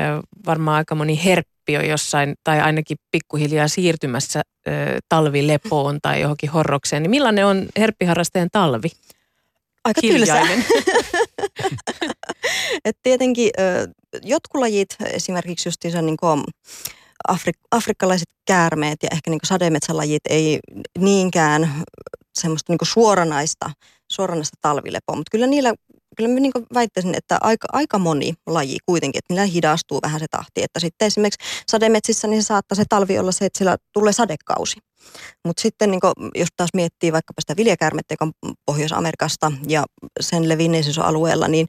varmaan 0.46 0.76
aika 0.76 0.94
moni 0.94 1.24
herppi 1.24 1.76
on 1.76 1.88
jossain 1.88 2.34
tai 2.44 2.60
ainakin 2.60 2.96
pikkuhiljaa 3.10 3.68
siirtymässä 3.68 4.42
ö, 4.68 4.70
talvilepoon 5.08 5.98
tai 6.02 6.20
johonkin 6.20 6.50
horrokseen. 6.50 7.02
Niin 7.02 7.10
millainen 7.10 7.46
on 7.46 7.66
herppiharrasteen 7.78 8.48
talvi? 8.52 8.88
Aika 9.84 10.00
tylsä. 10.00 10.42
Et 12.84 12.96
tietenkin 13.02 13.50
ö, 13.58 13.88
jotkut 14.22 14.60
lajit, 14.60 14.96
esimerkiksi 15.12 15.68
just 15.68 15.84
niin 16.02 16.16
kuin 16.16 16.44
afrik- 17.32 17.66
afrikkalaiset 17.70 18.28
käärmeet 18.46 19.02
ja 19.02 19.08
ehkä 19.12 19.30
niin 19.30 19.40
sademetsälajit 19.44 20.22
ei 20.28 20.58
niinkään 20.98 21.74
semmoista 22.38 22.72
niin 22.72 22.78
suoranaista, 22.82 23.70
suoranaista 24.12 24.56
talvilepoa, 24.60 25.16
mutta 25.16 25.30
kyllä 25.30 25.46
niillä 25.46 25.74
kyllä 26.18 26.34
mä 26.34 26.40
niin 26.40 26.52
väittäisin, 26.74 27.14
että 27.14 27.38
aika, 27.40 27.68
aika 27.72 27.98
moni 27.98 28.34
laji 28.46 28.78
kuitenkin, 28.86 29.18
että 29.18 29.34
niillä 29.34 29.46
hidastuu 29.46 29.98
vähän 30.02 30.20
se 30.20 30.26
tahti. 30.30 30.62
Että 30.62 30.80
sitten 30.80 31.06
esimerkiksi 31.06 31.40
sademetsissä 31.66 32.28
niin 32.28 32.42
se 32.42 32.46
saattaa 32.46 32.76
se 32.76 32.84
talvi 32.88 33.18
olla 33.18 33.32
se, 33.32 33.44
että 33.44 33.58
sillä 33.58 33.76
tulee 33.92 34.12
sadekausi. 34.12 34.76
Mutta 35.44 35.62
sitten 35.62 35.90
niin 35.90 36.00
kuin, 36.00 36.12
jos 36.34 36.48
taas 36.56 36.70
miettii 36.74 37.12
vaikkapa 37.12 37.40
sitä 37.40 37.56
viljakärmettä, 37.56 38.12
joka 38.12 38.24
on 38.24 38.52
Pohjois-Amerikasta 38.66 39.52
ja 39.68 39.84
sen 40.20 40.48
levinneisyysalueella, 40.48 41.48
niin 41.48 41.66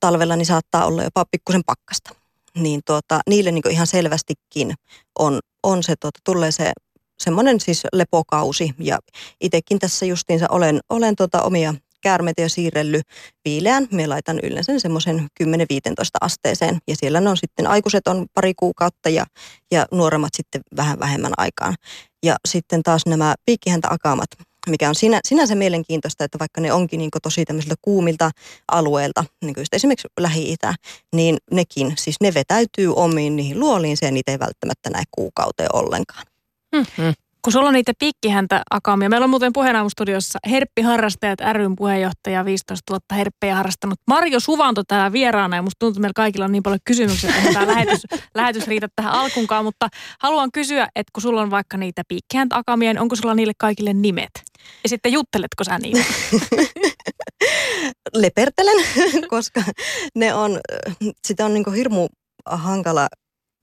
talvella 0.00 0.36
niin 0.36 0.46
saattaa 0.46 0.86
olla 0.86 1.02
jopa 1.02 1.24
pikkusen 1.30 1.62
pakkasta. 1.66 2.10
Niin 2.56 2.80
tuota, 2.86 3.20
niille 3.28 3.50
niin 3.50 3.70
ihan 3.70 3.86
selvästikin 3.86 4.74
on, 5.18 5.40
on 5.62 5.82
se, 5.82 5.94
tuota, 6.00 6.20
tulee 6.24 6.50
se 6.50 6.72
semmoinen 7.18 7.60
siis 7.60 7.82
lepokausi 7.92 8.74
ja 8.78 8.98
itsekin 9.40 9.78
tässä 9.78 10.06
justiinsa 10.06 10.46
olen, 10.50 10.80
olen 10.88 11.16
tuota 11.16 11.42
omia 11.42 11.74
käärmeitä 12.02 12.42
jo 12.42 12.48
siirrellyt 12.48 13.06
viileän. 13.44 13.88
Me 13.90 14.06
laitan 14.06 14.40
yleensä 14.42 14.78
semmoisen 14.78 15.28
10-15 15.42 15.46
asteeseen 16.20 16.78
ja 16.88 16.96
siellä 16.96 17.20
ne 17.20 17.30
on 17.30 17.36
sitten, 17.36 17.66
aikuiset 17.66 18.08
on 18.08 18.26
pari 18.34 18.54
kuukautta 18.54 19.08
ja, 19.08 19.26
ja 19.70 19.86
nuoremmat 19.90 20.34
sitten 20.36 20.60
vähän 20.76 20.98
vähemmän 20.98 21.32
aikaan. 21.36 21.74
Ja 22.24 22.36
sitten 22.48 22.82
taas 22.82 23.06
nämä 23.06 23.34
piikkihäntäakamat, 23.46 24.28
mikä 24.68 24.88
on 24.88 24.94
sinä, 24.94 25.20
sinänsä 25.24 25.54
mielenkiintoista, 25.54 26.24
että 26.24 26.38
vaikka 26.38 26.60
ne 26.60 26.72
onkin 26.72 26.98
niin 26.98 27.10
tosi 27.22 27.44
tämmöisiltä 27.44 27.74
kuumilta 27.82 28.30
alueilta, 28.72 29.24
niin 29.44 29.54
kuin 29.54 29.66
esimerkiksi 29.72 30.08
Lähi-Itä, 30.20 30.74
niin 31.14 31.36
nekin, 31.50 31.92
siis 31.98 32.16
ne 32.20 32.34
vetäytyy 32.34 32.94
omiin 32.94 33.36
niihin 33.36 33.60
luoliin, 33.60 33.96
ja 34.02 34.10
niitä 34.10 34.32
ei 34.32 34.38
välttämättä 34.38 34.90
näe 34.90 35.02
kuukauteen 35.10 35.74
ollenkaan. 35.74 36.26
Mm-hmm. 36.74 37.12
Kun 37.44 37.52
sulla 37.52 37.68
on 37.68 37.74
niitä 37.74 37.92
piikkihäntä 37.98 38.62
akamia. 38.70 39.08
Meillä 39.08 39.24
on 39.24 39.30
muuten 39.30 39.52
puheenaamustuudiossa 39.52 40.38
Herppiharrastajat 40.50 41.40
ryn 41.52 41.76
puheenjohtaja, 41.76 42.44
15 42.44 42.92
vuotta 42.92 43.14
herppejä 43.14 43.54
harrastanut. 43.54 44.00
Marjo 44.06 44.40
Suvanto 44.40 44.82
täällä 44.88 45.12
vieraana 45.12 45.56
ja 45.56 45.62
musta 45.62 45.78
tuntuu, 45.78 45.92
että 45.92 46.00
meillä 46.00 46.12
kaikilla 46.16 46.44
on 46.44 46.52
niin 46.52 46.62
paljon 46.62 46.78
kysymyksiä, 46.84 47.34
että 47.36 47.52
tämä 47.52 47.66
lähetys, 47.66 48.00
lähetys 48.34 48.66
riitä 48.66 48.88
tähän 48.96 49.12
alkunkaan. 49.12 49.64
Mutta 49.64 49.88
haluan 50.20 50.52
kysyä, 50.52 50.88
että 50.96 51.10
kun 51.12 51.22
sulla 51.22 51.42
on 51.42 51.50
vaikka 51.50 51.76
niitä 51.76 52.02
piikkihäntä 52.08 52.56
akamia, 52.56 52.92
niin 52.92 53.00
onko 53.00 53.16
sulla 53.16 53.34
niille 53.34 53.52
kaikille 53.58 53.92
nimet? 53.92 54.30
Ja 54.82 54.88
sitten 54.88 55.12
jutteletko 55.12 55.64
sä 55.64 55.78
niitä? 55.78 56.04
Lepertelen, 58.14 58.84
koska 59.28 59.62
ne 60.14 60.34
on, 60.34 60.60
sitä 61.26 61.44
on 61.44 61.54
niin 61.54 61.74
hirmu 61.74 62.08
hankala 62.46 63.08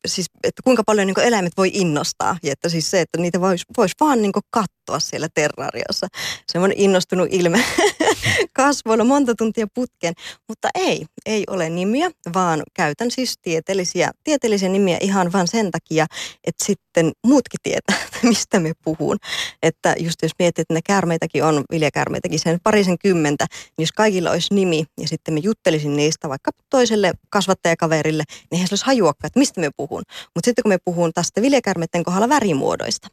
siis, 0.07 0.25
että 0.43 0.61
kuinka 0.63 0.83
paljon 0.85 1.07
niin 1.07 1.19
eläimet 1.19 1.53
voi 1.57 1.71
innostaa. 1.73 2.37
Ja 2.43 2.51
että 2.51 2.69
siis 2.69 2.91
se, 2.91 3.01
että 3.01 3.17
niitä 3.17 3.41
voisi 3.41 3.65
vois 3.77 3.91
vaan 3.99 4.21
niin 4.21 4.31
katsoa 4.49 4.99
siellä 4.99 5.27
terrariossa. 5.33 6.07
Semmoinen 6.51 6.77
innostunut 6.77 7.27
ilme 7.31 7.63
kasvoilla 8.53 9.03
monta 9.03 9.35
tuntia 9.35 9.67
putken. 9.73 10.13
Mutta 10.47 10.69
ei, 10.75 11.05
ei 11.25 11.43
ole 11.47 11.69
nimiä, 11.69 12.11
vaan 12.33 12.63
käytän 12.73 13.11
siis 13.11 13.37
tieteellisiä, 13.41 14.11
tieteellisiä 14.23 14.69
nimiä 14.69 14.97
ihan 15.01 15.31
vain 15.31 15.47
sen 15.47 15.71
takia, 15.71 16.05
että 16.43 16.65
sitten 16.65 17.11
muutkin 17.27 17.59
tietää, 17.63 17.97
mistä 18.29 18.59
me 18.59 18.71
puhun. 18.83 19.17
Että 19.63 19.95
just 19.99 20.21
jos 20.21 20.31
mietit, 20.39 20.59
että 20.59 20.73
ne 20.73 20.79
käärmeitäkin 20.85 21.43
on, 21.43 21.63
viljakäärmeitäkin 21.71 22.39
sen 22.39 22.59
parisen 22.63 22.97
kymmentä, 22.99 23.45
niin 23.49 23.83
jos 23.83 23.91
kaikilla 23.91 24.31
olisi 24.31 24.53
nimi 24.53 24.85
ja 25.01 25.07
sitten 25.07 25.33
me 25.33 25.39
juttelisin 25.39 25.95
niistä 25.95 26.29
vaikka 26.29 26.51
toiselle 26.69 27.11
kasvattajakaverille, 27.29 28.23
niin 28.51 28.59
he 28.59 28.67
olisi 28.71 28.85
hajuakaan, 28.85 29.27
että 29.27 29.39
mistä 29.39 29.61
me 29.61 29.69
puhun. 29.77 30.03
Mutta 30.35 30.47
sitten 30.47 30.63
kun 30.63 30.71
me 30.71 30.77
puhun 30.85 31.13
tästä 31.13 31.41
viljakäärmeiden 31.41 32.03
kohdalla 32.03 32.29
värimuodoista, 32.29 33.07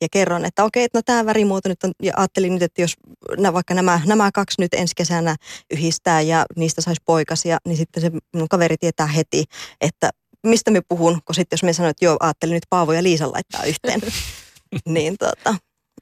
ja 0.00 0.08
kerron, 0.12 0.44
että 0.44 0.64
okei, 0.64 0.84
että 0.84 0.98
no 0.98 1.02
tämä 1.04 1.26
värimuoto 1.26 1.68
nyt 1.68 1.84
on, 1.84 1.92
ja 2.02 2.12
ajattelin 2.16 2.52
nyt, 2.52 2.62
että 2.62 2.82
jos 2.82 2.94
nä, 3.38 3.52
vaikka 3.52 3.74
nämä, 3.74 4.00
nämä 4.06 4.30
kaksi 4.34 4.60
nyt 4.60 4.74
ensi 4.74 4.94
kesänä 4.96 5.36
yhdistää 5.70 6.20
ja 6.20 6.44
niistä 6.56 6.80
saisi 6.80 7.02
poikasia, 7.04 7.58
niin 7.66 7.76
sitten 7.76 8.00
se 8.00 8.10
minun 8.32 8.48
kaveri 8.48 8.76
tietää 8.76 9.06
heti, 9.06 9.44
että 9.80 10.10
mistä 10.46 10.70
me 10.70 10.80
puhun, 10.88 11.20
kun 11.24 11.34
sitten 11.34 11.56
jos 11.56 11.62
me 11.62 11.72
sanoin, 11.72 11.90
että 11.90 12.04
joo, 12.04 12.16
ajattelin 12.20 12.54
nyt 12.54 12.66
Paavo 12.70 12.92
ja 12.92 13.02
Liisan 13.02 13.32
laittaa 13.32 13.64
yhteen, 13.64 14.00
niin 14.86 15.16
tota, 15.18 15.56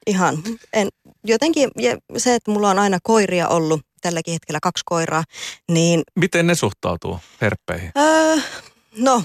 ihan, 0.06 0.42
en, 0.72 0.88
jotenkin 1.25 1.70
ja 1.78 1.96
se, 2.16 2.34
että 2.34 2.50
mulla 2.50 2.70
on 2.70 2.78
aina 2.78 2.99
koiria 3.02 3.49
ollut, 3.49 3.80
tälläkin 4.00 4.32
hetkellä 4.32 4.58
kaksi 4.62 4.82
koiraa, 4.87 5.25
niin... 5.70 6.02
Miten 6.16 6.46
ne 6.46 6.54
suhtautuu 6.54 7.18
herppeihin? 7.40 7.92
Öö, 7.99 8.37
no, 8.96 9.22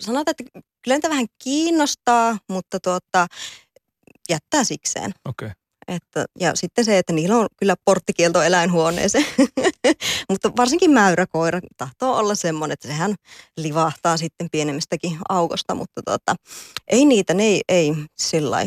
sanotaan, 0.00 0.34
että 0.38 0.60
kyllä 0.82 0.96
niitä 0.96 1.08
vähän 1.08 1.26
kiinnostaa, 1.44 2.38
mutta 2.48 2.80
tuota, 2.80 3.26
jättää 4.30 4.64
sikseen. 4.64 5.12
Okei. 5.28 5.46
Okay. 5.46 5.60
Että, 5.88 6.24
ja 6.40 6.54
sitten 6.54 6.84
se, 6.84 6.98
että 6.98 7.12
niillä 7.12 7.36
on 7.36 7.46
kyllä 7.56 7.74
porttikielto 7.84 8.42
eläinhuoneeseen. 8.42 9.26
Mutta 10.30 10.52
varsinkin 10.56 10.90
mäyräkoira 10.90 11.60
tahtoo 11.76 12.16
olla 12.16 12.34
semmoinen, 12.34 12.72
että 12.72 12.88
sehän 12.88 13.14
livahtaa 13.56 14.16
sitten 14.16 14.48
pienemmistäkin 14.52 15.18
aukosta. 15.28 15.74
Mutta 15.74 16.02
tota, 16.04 16.34
ei 16.88 17.04
niitä, 17.04 17.34
ne 17.34 17.42
ei, 17.42 17.60
ei 17.68 17.94
sillä 18.16 18.66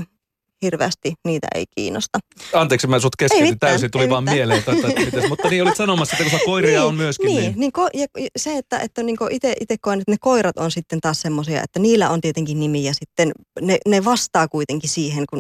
hirveästi 0.63 1.13
niitä 1.25 1.48
ei 1.55 1.65
kiinnosta. 1.75 2.20
Anteeksi, 2.53 2.88
mä 2.88 3.00
sut 3.00 3.15
keskeytin 3.15 3.60
täysin, 3.60 3.91
tuli 3.91 4.10
vaan 4.10 4.24
mitään. 4.24 4.38
mieleen. 4.38 4.60
Että, 4.60 4.72
että, 4.72 5.01
että, 5.17 5.27
mutta 5.29 5.50
niin 5.50 5.63
olit 5.63 5.77
sanomassa, 5.84 6.17
että 6.20 6.29
kun 6.29 6.39
koiria 6.46 6.79
niin, 6.79 6.88
on 6.88 6.96
myöskin. 6.96 7.27
Niin, 7.27 7.41
niin. 7.41 7.53
niin 7.58 7.72
ko, 7.72 7.89
ja 7.93 8.08
se, 8.38 8.58
että, 8.58 8.79
että 8.79 9.03
niin 9.03 9.17
itse 9.60 9.75
koen, 9.82 10.00
että 10.00 10.12
ne 10.12 10.17
koirat 10.22 10.58
on 10.58 10.72
sitten 10.72 11.01
taas 11.01 11.22
semmoisia, 11.22 11.62
että 11.63 11.79
niillä 11.79 12.10
on 12.10 12.22
tietenkin 12.22 12.60
nimi 12.60 12.84
ja 12.84 12.93
sitten 12.93 13.32
ne, 13.62 13.77
ne 13.88 14.05
vastaa 14.05 14.48
kuitenkin 14.48 14.89
siihen, 14.89 15.24
kun 15.29 15.39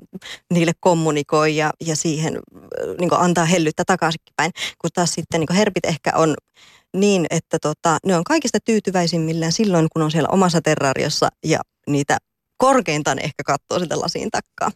niille 0.53 0.71
kommunikoi 0.79 1.55
ja, 1.55 1.71
ja 1.85 1.95
siihen 1.95 2.39
niin 2.99 3.13
antaa 3.13 3.45
hellyttä 3.45 3.83
takaisinkin 3.87 4.33
päin. 4.35 4.51
Kun 4.81 4.89
taas 4.93 5.13
sitten 5.13 5.39
niin 5.39 5.57
herpit 5.57 5.85
ehkä 5.85 6.11
on 6.15 6.35
niin, 6.97 7.25
että 7.29 7.57
tota, 7.61 7.97
ne 8.05 8.17
on 8.17 8.23
kaikista 8.23 8.57
tyytyväisimmillään 8.65 9.51
silloin, 9.51 9.87
kun 9.93 10.01
on 10.01 10.11
siellä 10.11 10.29
omassa 10.31 10.61
terrariossa 10.61 11.29
ja 11.45 11.59
niitä 11.87 12.17
korkeintaan 12.63 13.19
ehkä 13.19 13.43
katsoo 13.45 13.79
sitä 13.79 13.99
lasiin 13.99 14.29
takkaa. 14.31 14.71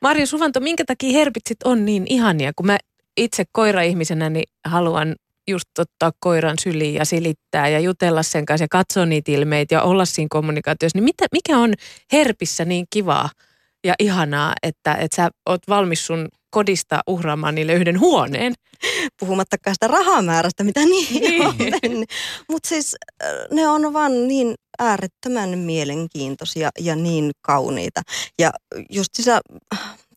Marjo 0.00 0.26
Suvanto, 0.26 0.60
minkä 0.60 0.84
takia 0.84 1.12
herpit 1.12 1.42
sit 1.48 1.62
on 1.64 1.84
niin 1.84 2.06
ihania? 2.08 2.52
Kun 2.56 2.66
mä 2.66 2.78
itse 3.16 3.44
koira-ihmisenä 3.52 4.30
niin 4.30 4.44
haluan 4.64 5.14
just 5.48 5.78
ottaa 5.78 6.12
koiran 6.20 6.58
syliin 6.60 6.94
ja 6.94 7.04
silittää 7.04 7.68
ja 7.68 7.80
jutella 7.80 8.22
sen 8.22 8.46
kanssa 8.46 8.64
ja 8.64 8.68
katsoa 8.70 9.06
niitä 9.06 9.32
ilmeitä 9.32 9.74
ja 9.74 9.82
olla 9.82 10.04
siinä 10.04 10.26
kommunikaatiossa. 10.30 10.98
Niin 10.98 11.04
mitä, 11.04 11.26
mikä 11.32 11.58
on 11.58 11.74
herpissä 12.12 12.64
niin 12.64 12.86
kivaa 12.90 13.30
ja 13.84 13.94
ihanaa, 13.98 14.54
että, 14.62 14.94
että 14.94 15.16
sä 15.16 15.30
oot 15.46 15.62
valmis 15.68 16.06
sun 16.06 16.28
kodista 16.52 17.00
uhraamaan 17.06 17.54
niille 17.54 17.72
yhden 17.72 18.00
huoneen? 18.00 18.54
Puhumattakaan 19.20 19.74
sitä 19.74 19.88
rahamäärästä, 19.88 20.64
mitä 20.64 20.80
niin, 20.80 21.22
niin. 21.22 21.46
on 21.46 21.54
Mutta 22.48 22.68
siis 22.68 22.96
ne 23.50 23.68
on 23.68 23.92
vaan 23.92 24.28
niin 24.28 24.54
äärettömän 24.78 25.58
mielenkiintoisia 25.58 26.70
ja 26.80 26.96
niin 26.96 27.30
kauniita. 27.40 28.02
Ja 28.38 28.52
just 28.90 29.08
sisä, 29.14 29.40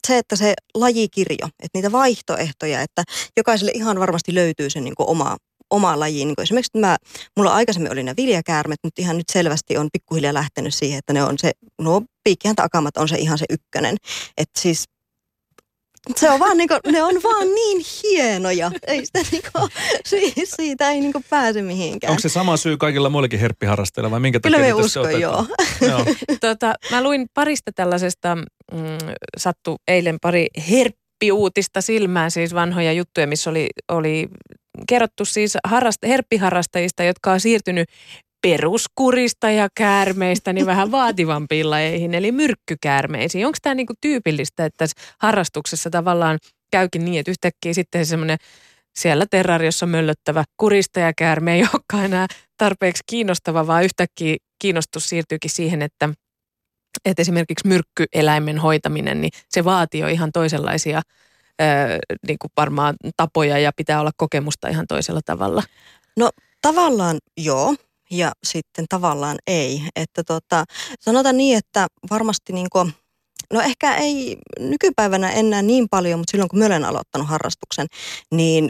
se, 0.08 0.18
että 0.18 0.36
se 0.36 0.54
lajikirjo, 0.76 1.46
että 1.46 1.70
niitä 1.74 1.92
vaihtoehtoja, 1.92 2.82
että 2.82 3.04
jokaiselle 3.38 3.72
ihan 3.76 4.00
varmasti 4.00 4.36
löytyy 4.36 4.70
se 4.70 4.82
niin 4.82 4.94
oma, 4.98 5.38
oma 5.72 6.00
laji. 6.00 6.26
Niin 6.26 6.42
esimerkiksi 6.42 6.78
mä, 6.78 6.98
mulla 7.38 7.54
aikaisemmin 7.54 7.92
oli 7.92 8.04
ne 8.04 8.14
viljakäärmet, 8.18 8.80
mutta 8.84 9.02
ihan 9.02 9.18
nyt 9.18 9.30
selvästi 9.32 9.78
on 9.78 9.90
pikkuhiljaa 9.94 10.34
lähtenyt 10.34 10.76
siihen, 10.76 11.00
että 11.00 11.14
ne 11.14 11.24
on 11.24 11.38
se, 11.38 11.52
no 11.82 12.02
piikkihän 12.24 12.56
takamat 12.56 12.98
on 12.98 13.10
se 13.10 13.16
ihan 13.16 13.38
se 13.38 13.46
ykkönen. 13.50 13.98
Että 14.38 14.62
siis 14.62 14.86
se 16.16 16.32
on 16.32 16.40
vaan 16.40 16.58
niinku, 16.58 16.76
ne 16.92 17.04
on 17.04 17.24
vaan 17.24 17.48
niin 17.56 17.86
hienoja. 18.04 18.72
Ei 18.88 19.06
sitä 19.06 19.20
niinku, 19.32 19.70
siitä 20.56 20.90
ei 20.90 21.00
niinku 21.00 21.24
pääse 21.30 21.62
mihinkään. 21.62 22.12
Onko 22.12 22.22
se 22.22 22.30
sama 22.30 22.58
syy 22.58 22.78
kaikilla 22.78 23.10
muillekin 23.10 23.40
herppiharrastajilla 23.40 24.12
vai 24.12 24.20
minkä 24.20 24.40
takia 24.40 24.58
Kyllä 24.58 24.68
me 24.68 24.74
uskon, 24.74 25.22
joo. 25.22 25.46
joo. 25.82 26.06
tota, 26.42 26.74
mä 26.92 27.04
luin 27.04 27.26
parista 27.34 27.72
tällaisesta, 27.76 28.36
mm, 28.36 28.98
sattu 29.38 29.76
eilen 29.88 30.18
pari 30.22 30.48
herppiuutista 30.70 31.82
silmään, 31.82 32.32
siis 32.32 32.54
vanhoja 32.54 32.94
juttuja, 32.94 33.28
missä 33.28 33.50
oli, 33.50 33.68
oli 33.92 34.28
kerrottu 34.90 35.26
siis 35.26 35.58
harrast, 35.64 35.98
herppiharrastajista, 36.08 37.04
jotka 37.04 37.32
on 37.32 37.40
siirtynyt 37.40 37.90
peruskurista 38.46 39.52
ja 39.52 39.68
käärmeistä 39.76 40.54
niin 40.54 40.66
vähän 40.66 40.92
vaativampiin 40.92 41.70
lajeihin, 41.70 42.14
eli 42.14 42.32
myrkkykäärmeisiin. 42.32 43.46
Onko 43.46 43.58
tämä 43.62 43.76
niinku 43.76 43.94
tyypillistä, 44.02 44.66
että 44.66 44.78
tässä 44.78 45.02
harrastuksessa 45.22 45.90
tavallaan 45.90 46.40
käykin 46.72 47.06
niin, 47.06 47.20
että 47.20 47.32
yhtäkkiä 47.32 47.74
sitten 47.74 48.06
se 48.06 48.10
semmoinen 48.10 48.38
siellä 48.96 49.26
terrariossa 49.32 49.86
möllöttävä 49.86 50.44
kuristajakäärme 50.58 51.56
ei 51.56 51.62
olekaan 51.74 52.06
enää 52.06 52.28
tarpeeksi 52.58 53.04
kiinnostava, 53.06 53.68
vaan 53.68 53.84
yhtäkkiä 53.84 54.36
kiinnostus 54.60 55.10
siirtyykin 55.10 55.52
siihen, 55.52 55.82
että, 55.82 56.10
että 57.06 57.22
esimerkiksi 57.22 57.68
myrkkyeläimen 57.68 58.60
hoitaminen, 58.60 59.22
niin 59.22 59.32
se 59.50 59.64
vaatii 59.64 60.02
jo 60.02 60.08
ihan 60.08 60.32
toisenlaisia 60.32 61.02
ää, 61.60 62.00
niin 62.28 62.38
kuin 62.42 62.52
varmaan 62.58 62.96
tapoja 63.18 63.60
ja 63.60 63.72
pitää 63.76 64.00
olla 64.00 64.12
kokemusta 64.18 64.68
ihan 64.68 64.86
toisella 64.88 65.22
tavalla. 65.26 65.64
No 66.18 66.30
tavallaan 66.62 67.18
joo, 67.38 67.76
ja 68.12 68.32
sitten 68.44 68.86
tavallaan 68.90 69.38
ei. 69.48 69.82
Että 69.96 70.24
tota, 70.24 70.66
sanotaan 71.00 71.38
niin, 71.38 71.58
että 71.58 71.88
varmasti 72.10 72.54
niin 72.54 72.68
kuin, 72.72 72.94
no 73.54 73.62
ehkä 73.62 73.96
ei 73.96 74.38
nykypäivänä 74.60 75.32
enää 75.32 75.62
niin 75.62 75.90
paljon, 75.90 76.20
mutta 76.20 76.32
silloin 76.32 76.50
kun 76.50 76.60
mä 76.60 76.66
olen 76.66 76.86
aloittanut 76.86 77.28
harrastuksen, 77.28 77.88
niin 78.32 78.70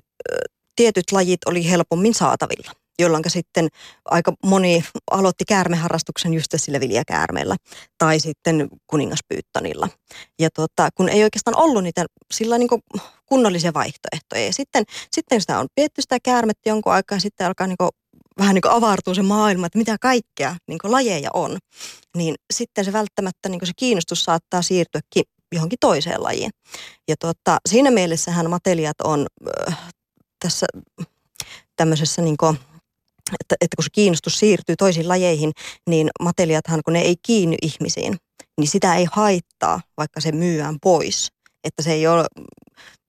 tietyt 0.76 1.12
lajit 1.12 1.40
oli 1.46 1.70
helpommin 1.70 2.14
saatavilla 2.14 2.72
jolloin 3.00 3.24
sitten 3.28 3.68
aika 4.06 4.34
moni 4.46 4.84
aloitti 5.12 5.46
käärmeharrastuksen 5.46 6.34
just 6.34 6.54
sillä 6.56 6.80
viljakäärmeellä 6.80 7.56
tai 7.98 8.20
sitten 8.20 8.68
kuningaspyyttonilla. 8.88 9.90
Ja 10.40 10.50
tota, 10.50 10.90
kun 10.96 11.10
ei 11.10 11.24
oikeastaan 11.24 11.58
ollut 11.58 11.84
niitä 11.84 12.06
sillä 12.34 12.58
niin 12.58 12.70
kunnollisia 13.26 13.74
vaihtoehtoja. 13.74 14.46
Ja 14.46 14.54
sitten, 14.54 14.84
sitten 15.12 15.42
sitä 15.42 15.60
on 15.60 15.68
pietty 15.76 16.02
sitä 16.02 16.18
käärmettä 16.24 16.70
jonkun 16.70 16.94
aikaa, 16.94 17.20
sitten 17.20 17.48
alkaa 17.48 17.68
niin 17.68 17.78
vähän 18.40 18.54
niin 18.56 18.62
kuin 18.62 18.72
avartuu 18.72 19.16
se 19.16 19.22
maailma, 19.22 19.66
että 19.66 19.80
mitä 19.80 19.98
kaikkea 20.02 20.56
niin 20.68 20.80
kuin 20.82 20.92
lajeja 20.92 21.30
on, 21.34 21.58
niin 22.18 22.36
sitten 22.54 22.86
se 22.86 22.94
välttämättä 22.94 23.50
niin 23.50 23.60
kuin 23.60 23.68
se 23.68 23.74
kiinnostus 23.76 24.24
saattaa 24.24 24.62
siirtyäkin 24.62 25.24
johonkin 25.52 25.80
toiseen 25.82 26.24
lajiin. 26.24 26.52
Ja 27.08 27.16
tuota, 27.20 27.58
siinä 27.70 27.92
mielessähän 27.92 28.50
matelijat 28.50 29.02
on 29.04 29.26
äh, 29.70 29.78
tässä 30.40 30.66
tämmöisessä 31.76 32.22
niin 32.22 32.38
kuin, 32.38 32.60
että, 33.40 33.56
että 33.62 33.76
kun 33.76 33.84
se 33.84 33.90
kiinnostus 33.94 34.40
siirtyy 34.40 34.76
toisiin 34.76 35.08
lajeihin, 35.08 35.52
niin 35.90 36.10
matelijathan 36.22 36.82
kun 36.86 36.94
ne 36.94 37.02
ei 37.02 37.16
kiinny 37.26 37.56
ihmisiin, 37.62 38.18
niin 38.58 38.68
sitä 38.68 38.96
ei 38.96 39.08
haittaa, 39.12 39.82
vaikka 39.98 40.22
se 40.22 40.32
myyään 40.32 40.78
pois. 40.82 41.32
Että 41.64 41.84
se 41.84 41.94
ei 41.94 42.08
ole 42.08 42.26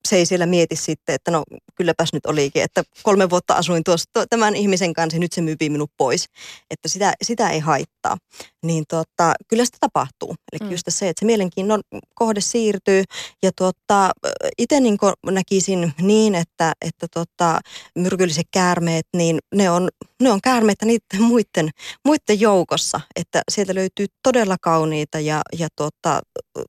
se 0.07 0.17
ei 0.17 0.27
siellä 0.27 0.47
mieti 0.47 0.77
sitten, 0.77 1.15
että 1.15 1.31
no 1.31 1.45
kylläpäs 1.75 2.13
nyt 2.13 2.27
olikin, 2.27 2.63
että 2.63 2.83
kolme 3.03 3.31
vuotta 3.31 3.55
asuin 3.55 3.85
tuossa 3.85 4.27
tämän 4.31 4.57
ihmisen 4.57 4.93
kanssa 4.93 5.17
ja 5.17 5.21
nyt 5.21 5.33
se 5.33 5.41
myypi 5.41 5.71
minut 5.71 5.91
pois. 5.97 6.27
Että 6.71 6.89
sitä, 6.89 7.13
sitä 7.23 7.51
ei 7.51 7.59
haittaa. 7.59 8.17
Niin 8.63 8.85
tota, 8.89 9.35
kyllä 9.49 9.65
sitä 9.65 9.77
tapahtuu. 9.81 10.35
Eli 10.53 10.69
mm. 10.69 10.71
just 10.71 10.85
se, 10.89 11.09
että 11.09 11.21
se 11.21 11.27
mielenkiinnon 11.27 11.81
kohde 12.15 12.41
siirtyy. 12.41 13.05
Ja 13.43 13.51
tota, 13.57 14.11
itse 14.59 14.81
niin 14.81 14.99
näkisin 15.31 15.93
niin, 16.01 16.35
että, 16.35 16.73
että 16.81 17.07
tota, 17.15 17.61
myrkylliset 17.95 18.47
käärmeet, 18.53 19.07
niin 19.17 19.39
ne 19.55 19.71
on, 19.71 19.89
ne 20.23 20.31
on 20.31 20.41
käärmeitä 20.41 20.87
niiden 20.87 21.23
muiden, 21.23 21.71
muiden 22.05 22.41
joukossa. 22.41 23.01
Että 23.17 23.43
sieltä 23.51 23.75
löytyy 23.75 24.07
todella 24.23 24.57
kauniita 24.61 25.21
ja, 25.21 25.43
ja 25.59 25.69
tota, 25.77 26.21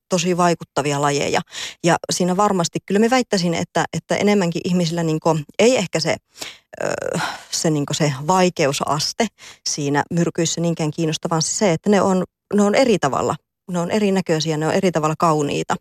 tosi 0.09 0.37
vaikuttavia 0.37 1.01
lajeja. 1.01 1.41
Ja 1.83 1.95
siinä 2.11 2.37
varmasti, 2.37 2.79
kyllä 2.85 2.99
me 2.99 3.09
väittäisin, 3.09 3.53
että, 3.53 3.85
että 3.93 4.15
enemmänkin 4.15 4.61
ihmisillä 4.65 5.03
niin 5.03 5.19
kuin, 5.19 5.43
ei 5.59 5.77
ehkä 5.77 5.99
se, 5.99 6.15
se, 7.51 7.69
niin 7.69 7.85
se 7.91 8.13
vaikeusaste 8.27 9.27
siinä 9.69 10.03
myrkyissä 10.13 10.61
niinkään 10.61 10.91
kiinnosta, 10.91 11.29
vaan 11.29 11.41
se, 11.41 11.73
että 11.73 11.89
ne 11.89 12.01
on, 12.01 12.23
ne 12.53 12.63
on 12.63 12.75
eri 12.75 12.99
tavalla, 12.99 13.35
ne 13.71 13.79
on 13.79 13.91
erinäköisiä, 13.91 14.57
ne 14.57 14.67
on 14.67 14.73
eri 14.73 14.91
tavalla 14.91 15.15
kauniita. 15.19 15.75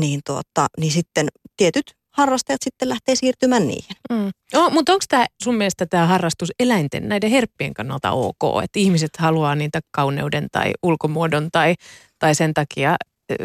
Niin, 0.00 0.20
tuota, 0.26 0.66
niin 0.78 0.92
sitten 0.92 1.28
tietyt 1.56 2.01
harrastajat 2.12 2.62
sitten 2.64 2.88
lähtee 2.88 3.14
siirtymään 3.14 3.66
niihin. 3.66 3.96
Mm. 4.12 4.30
No, 4.52 4.70
mutta 4.70 4.92
onko 4.92 5.04
tämä 5.08 5.26
sun 5.42 5.54
mielestä 5.54 5.86
tämä 5.86 6.06
harrastus 6.06 6.52
eläinten, 6.60 7.08
näiden 7.08 7.30
herppien 7.30 7.74
kannalta 7.74 8.10
ok? 8.10 8.62
Että 8.64 8.78
ihmiset 8.78 9.10
haluaa 9.18 9.54
niitä 9.54 9.80
kauneuden 9.90 10.48
tai 10.52 10.72
ulkomuodon 10.82 11.48
tai, 11.52 11.74
tai 12.18 12.34
sen 12.34 12.54
takia, 12.54 12.96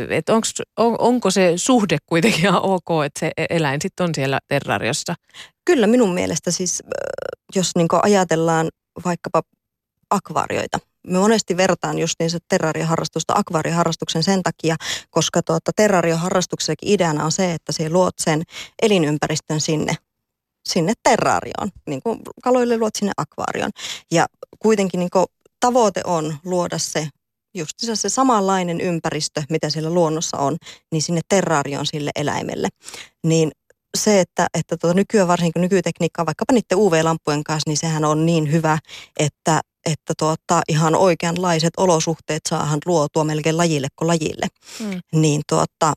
että 0.10 0.34
on, 0.34 0.96
onko 1.00 1.32
se 1.32 1.54
suhde 1.56 1.98
kuitenkin 2.06 2.40
ihan 2.40 2.62
ok, 2.62 3.06
että 3.06 3.20
se 3.20 3.32
eläin 3.50 3.82
sitten 3.82 4.04
on 4.04 4.16
siellä 4.16 4.40
terrariossa? 4.48 5.16
Kyllä 5.66 5.88
minun 5.88 6.14
mielestä 6.14 6.52
siis, 6.52 6.84
jos 7.56 7.72
niin 7.76 7.88
ajatellaan 8.04 8.70
vaikkapa 9.06 9.42
akvaarioita, 10.10 10.80
me 11.08 11.20
monesti 11.20 11.58
vertaan 11.58 12.00
just 12.00 12.16
niin 12.20 12.30
se 12.30 12.38
terrariaharrastusta 12.50 13.34
akvaariharrastuksen 13.38 14.24
sen 14.24 14.44
takia, 14.44 14.76
koska 15.10 15.44
tuota, 15.44 15.72
terrariaharrastuksellakin 15.76 16.90
ideana 16.90 17.26
on 17.26 17.32
se, 17.32 17.54
että 17.54 17.72
se 17.72 17.90
luot 17.90 18.16
sen 18.20 18.44
elinympäristön 18.82 19.62
sinne 19.62 19.96
sinne 20.68 20.94
terraarioon, 21.04 21.70
niin 21.88 22.02
kuin 22.04 22.20
kaloille 22.44 22.78
luot 22.78 22.96
sinne 22.96 23.12
akvaarion. 23.18 23.72
Ja 24.12 24.26
kuitenkin 24.60 25.00
niin 25.00 25.10
kuin 25.10 25.26
tavoite 25.60 26.02
on 26.06 26.38
luoda 26.46 26.78
se 26.78 27.10
just 27.54 27.74
se 27.94 28.10
samanlainen 28.10 28.82
ympäristö, 28.82 29.44
mitä 29.50 29.70
siellä 29.70 29.90
luonnossa 29.90 30.38
on, 30.38 30.58
niin 30.92 31.02
sinne 31.02 31.22
terraarioon 31.30 31.86
sille 31.86 32.12
eläimelle. 32.16 32.70
Niin 33.24 33.52
se, 33.98 34.20
että, 34.20 34.48
että 34.54 34.78
tuota 34.78 34.94
nykyään 34.94 35.28
varsinkin 35.28 35.62
nykytekniikkaa, 35.62 36.26
vaikkapa 36.26 36.54
niiden 36.54 36.78
UV-lampujen 36.78 37.44
kanssa, 37.44 37.70
niin 37.70 37.78
sehän 37.78 38.06
on 38.06 38.26
niin 38.26 38.52
hyvä, 38.52 38.78
että, 39.20 39.62
että 39.86 40.14
tuota, 40.18 40.62
ihan 40.70 40.96
oikeanlaiset 40.96 41.74
olosuhteet 41.78 42.42
saahan 42.50 42.80
luotua 42.86 43.24
melkein 43.24 43.58
lajille 43.58 43.88
kuin 43.96 44.08
lajille. 44.08 44.48
Mm. 44.80 45.02
Niin 45.22 45.42
tuota, 45.50 45.94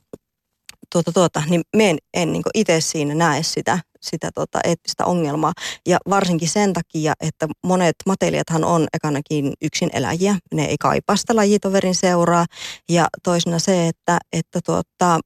tuota, 0.91 1.11
tuota, 1.11 1.43
niin 1.49 1.61
me 1.75 1.89
en, 1.89 1.97
en 2.13 2.33
niin 2.33 2.43
itse 2.53 2.81
siinä 2.81 3.15
näe 3.15 3.43
sitä, 3.43 3.79
sitä 4.01 4.29
tuota 4.35 4.59
eettistä 4.63 5.05
ongelmaa. 5.05 5.53
Ja 5.87 5.97
varsinkin 6.09 6.49
sen 6.49 6.73
takia, 6.73 7.13
että 7.19 7.47
monet 7.63 7.95
matelijathan 8.05 8.63
on 8.63 8.87
ekanakin 8.93 9.53
yksin 9.61 9.89
eläjiä. 9.93 10.35
Ne 10.53 10.65
ei 10.65 10.77
kaipaa 10.79 11.15
sitä 11.15 11.35
lajitoverin 11.35 11.95
seuraa. 11.95 12.45
Ja 12.89 13.07
toisena 13.23 13.59
se, 13.59 13.87
että, 13.87 14.19
että 14.33 14.59
tuota, 14.65 15.19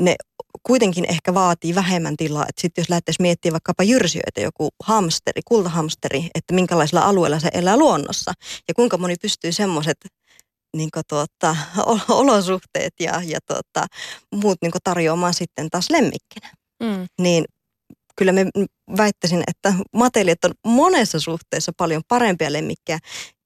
ne 0.00 0.14
kuitenkin 0.62 1.04
ehkä 1.08 1.34
vaatii 1.34 1.74
vähemmän 1.74 2.16
tilaa. 2.16 2.46
Että 2.48 2.60
sitten 2.60 2.82
jos 2.82 2.90
lähdettäisiin 2.90 3.24
miettimään 3.24 3.52
vaikkapa 3.52 3.82
jyrsijöitä, 3.82 4.40
joku 4.40 4.68
hamsteri, 4.82 5.42
kultahamsteri, 5.44 6.30
että 6.34 6.54
minkälaisella 6.54 7.04
alueella 7.04 7.40
se 7.40 7.50
elää 7.54 7.76
luonnossa 7.76 8.32
ja 8.68 8.74
kuinka 8.74 8.98
moni 8.98 9.14
pystyy 9.22 9.52
semmoiset 9.52 9.98
niin 10.76 10.90
tuota, 11.08 11.56
olosuhteet 12.08 12.94
ja, 13.00 13.22
ja 13.24 13.38
tuota, 13.46 13.86
muut 14.34 14.58
niin 14.62 14.72
tarjoamaan 14.84 15.34
sitten 15.34 15.70
taas 15.70 15.90
lemmikkinä. 15.90 16.50
Mm. 16.82 17.06
Niin 17.20 17.44
kyllä 18.16 18.32
me 18.32 18.46
väittäisin, 18.96 19.42
että 19.46 19.74
matelijat 19.92 20.44
on 20.44 20.52
monessa 20.66 21.20
suhteessa 21.20 21.72
paljon 21.76 22.02
parempia 22.08 22.52
lemmikkejä 22.52 22.98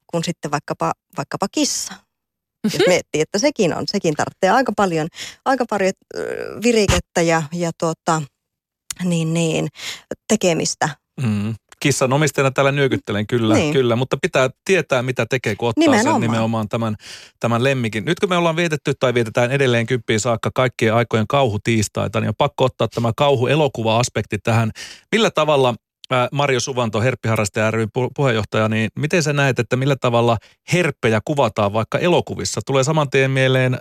kuin 0.06 0.24
sitten 0.24 0.50
vaikkapa, 0.50 0.92
vaikkapa 1.16 1.46
kissa. 1.52 2.07
Jos 2.72 2.78
mm-hmm. 2.78 2.90
miettii, 2.92 3.20
että 3.20 3.38
sekin 3.38 3.76
on, 3.76 3.84
sekin 3.86 4.14
tarvitsee 4.14 4.50
aika 4.50 4.72
paljon, 4.76 5.08
aika 5.44 5.64
paljon 5.70 5.92
virikettä 6.62 7.22
ja, 7.22 7.42
ja 7.52 7.70
tuota, 7.78 8.22
niin, 9.04 9.34
niin, 9.34 9.68
tekemistä. 10.28 10.88
Mm. 11.22 11.54
Kissan 11.80 12.12
omistajana 12.12 12.50
täällä 12.50 12.72
nyökyttelen, 12.72 13.26
kyllä, 13.26 13.54
niin. 13.54 13.72
kyllä, 13.72 13.96
mutta 13.96 14.16
pitää 14.22 14.50
tietää, 14.64 15.02
mitä 15.02 15.26
tekee, 15.30 15.56
kun 15.56 15.68
ottaa 15.68 15.82
nimenomaan. 15.82 16.14
sen 16.14 16.30
nimenomaan 16.30 16.68
tämän, 16.68 16.96
tämän 17.40 17.64
lemmikin. 17.64 18.04
Nyt 18.04 18.20
kun 18.20 18.28
me 18.28 18.36
ollaan 18.36 18.56
vietetty 18.56 18.92
tai 19.00 19.14
vietetään 19.14 19.50
edelleen 19.50 19.86
kymppiin 19.86 20.20
saakka 20.20 20.50
kaikkien 20.54 20.94
aikojen 20.94 21.26
kauhutiistaita, 21.26 22.20
niin 22.20 22.28
on 22.28 22.34
pakko 22.38 22.64
ottaa 22.64 22.88
tämä 22.88 23.12
kauhu-elokuva-aspekti 23.16 24.38
tähän. 24.38 24.70
Millä 25.12 25.30
tavalla 25.30 25.74
Marjo 26.32 26.60
Suvanto, 26.60 27.00
Herppiharrastaja 27.00 27.70
ry 27.70 27.86
puheenjohtaja, 28.16 28.68
niin 28.68 28.90
miten 28.98 29.22
sä 29.22 29.32
näet, 29.32 29.58
että 29.58 29.76
millä 29.76 29.96
tavalla 30.00 30.36
herppejä 30.72 31.20
kuvataan 31.24 31.72
vaikka 31.72 31.98
elokuvissa? 31.98 32.60
Tulee 32.66 32.84
saman 32.84 33.10
tien 33.10 33.30
mieleen 33.30 33.78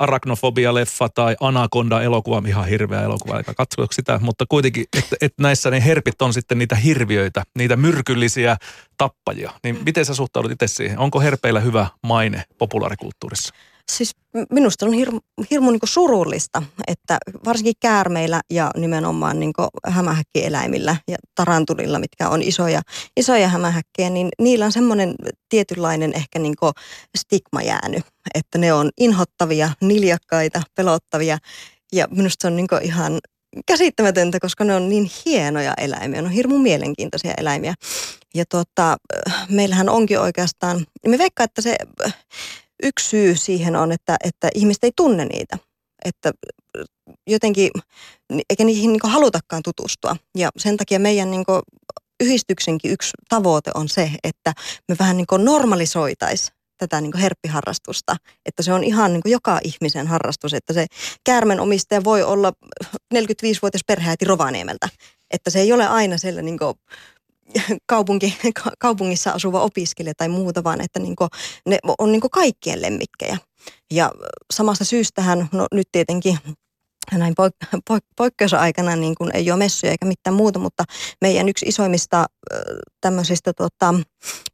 Arachnofobia-leffa 0.00 1.08
tai 1.14 1.36
Anaconda-elokuva, 1.40 2.42
ihan 2.48 2.68
hirveä 2.68 3.02
elokuva, 3.02 3.38
eikä 3.38 3.54
katsoa 3.54 3.86
sitä, 3.90 4.18
mutta 4.22 4.44
kuitenkin, 4.48 4.84
että 4.98 5.16
et 5.20 5.32
näissä 5.40 5.70
ne 5.70 5.84
herpit 5.84 6.22
on 6.22 6.32
sitten 6.32 6.58
niitä 6.58 6.74
hirviöitä, 6.74 7.42
niitä 7.58 7.76
myrkyllisiä 7.76 8.56
tappajia. 8.98 9.52
Niin 9.64 9.78
miten 9.84 10.04
sä 10.04 10.14
suhtaudut 10.14 10.52
itse 10.52 10.66
siihen? 10.66 10.98
Onko 10.98 11.20
herpeillä 11.20 11.60
hyvä 11.60 11.86
maine 12.02 12.44
populaarikulttuurissa? 12.58 13.54
Siis 13.92 14.16
minusta 14.50 14.86
on 14.86 14.92
hirmu, 14.92 15.20
hirmu 15.50 15.70
niin 15.70 15.80
surullista, 15.84 16.62
että 16.86 17.18
varsinkin 17.44 17.74
käärmeillä 17.80 18.40
ja 18.50 18.70
nimenomaan 18.76 19.40
niin 19.40 19.52
hämähäkkieläimillä 19.86 20.96
ja 21.08 21.16
tarantulilla, 21.34 21.98
mitkä 21.98 22.28
on 22.28 22.42
isoja, 22.42 22.82
isoja 23.16 23.48
hämähäkkejä, 23.48 24.10
niin 24.10 24.28
niillä 24.40 24.64
on 24.64 24.72
semmoinen 24.72 25.14
tietynlainen 25.48 26.14
ehkä 26.14 26.38
niin 26.38 26.54
stigma 27.18 27.62
jäänyt, 27.62 28.04
että 28.34 28.58
ne 28.58 28.72
on 28.72 28.90
inhottavia, 29.00 29.70
niljakkaita, 29.80 30.62
pelottavia 30.74 31.38
ja 31.92 32.08
minusta 32.10 32.42
se 32.42 32.46
on 32.46 32.56
niin 32.56 32.68
ihan 32.82 33.18
käsittämätöntä, 33.66 34.40
koska 34.40 34.64
ne 34.64 34.74
on 34.74 34.88
niin 34.88 35.10
hienoja 35.26 35.74
eläimiä, 35.78 36.22
ne 36.22 36.28
on 36.28 36.34
hirmu 36.34 36.58
mielenkiintoisia 36.58 37.34
eläimiä. 37.36 37.74
Ja 38.34 38.44
tuota, 38.50 38.96
meillähän 39.48 39.88
onkin 39.88 40.20
oikeastaan, 40.20 40.86
me 41.08 41.18
veikkaa, 41.18 41.44
että 41.44 41.62
se 41.62 41.76
yksi 42.82 43.08
syy 43.08 43.36
siihen 43.36 43.76
on, 43.76 43.92
että, 43.92 44.16
että 44.24 44.48
ihmiset 44.54 44.84
ei 44.84 44.92
tunne 44.96 45.24
niitä. 45.24 45.58
Että 46.04 46.32
jotenkin, 47.26 47.70
eikä 48.50 48.64
niihin 48.64 48.92
niin 48.92 49.00
halutakaan 49.04 49.62
tutustua. 49.62 50.16
Ja 50.38 50.50
sen 50.58 50.76
takia 50.76 50.98
meidän 50.98 51.30
niin 51.30 51.44
yhdistyksenkin 52.22 52.90
yksi 52.90 53.10
tavoite 53.28 53.70
on 53.74 53.88
se, 53.88 54.10
että 54.24 54.52
me 54.88 54.96
vähän 54.98 55.16
niin 55.16 55.26
normalisoitaisiin 55.38 56.54
tätä 56.78 57.00
niin 57.00 57.16
herppiharrastusta, 57.16 58.16
että 58.46 58.62
se 58.62 58.72
on 58.72 58.84
ihan 58.84 59.12
niin 59.12 59.22
joka 59.24 59.60
ihmisen 59.64 60.06
harrastus, 60.06 60.54
että 60.54 60.72
se 60.72 60.86
käärmen 61.24 61.60
omistaja 61.60 62.04
voi 62.04 62.22
olla 62.22 62.52
45-vuotias 63.14 63.84
perheäiti 63.86 64.24
Rovaniemeltä, 64.24 64.88
että 65.30 65.50
se 65.50 65.60
ei 65.60 65.72
ole 65.72 65.86
aina 65.86 66.18
siellä 66.18 66.42
niin 66.42 66.58
kaupunki, 67.86 68.38
kaupungissa 68.78 69.30
asuva 69.30 69.60
opiskelija 69.60 70.14
tai 70.16 70.28
muuta, 70.28 70.64
vaan 70.64 70.80
että 70.80 70.98
niin 70.98 71.16
kuin, 71.16 71.28
ne 71.66 71.78
on 71.98 72.12
niin 72.12 72.20
kaikkien 72.32 72.82
lemmikkejä. 72.82 73.38
Ja 73.92 74.12
samasta 74.52 74.84
syystähän, 74.84 75.48
no 75.52 75.66
nyt 75.72 75.88
tietenkin 75.92 76.38
näin 77.12 77.34
poik- 77.40 77.80
poik- 77.90 78.12
poikkeusaikana 78.16 78.96
niin 78.96 79.14
kuin 79.14 79.30
ei 79.36 79.50
ole 79.50 79.58
messuja 79.58 79.90
eikä 79.90 80.06
mitään 80.06 80.34
muuta, 80.34 80.58
mutta 80.58 80.84
meidän 81.20 81.48
yksi 81.48 81.66
isoimmista 81.66 82.26
tämmöisistä 83.00 83.52
tota, 83.52 83.94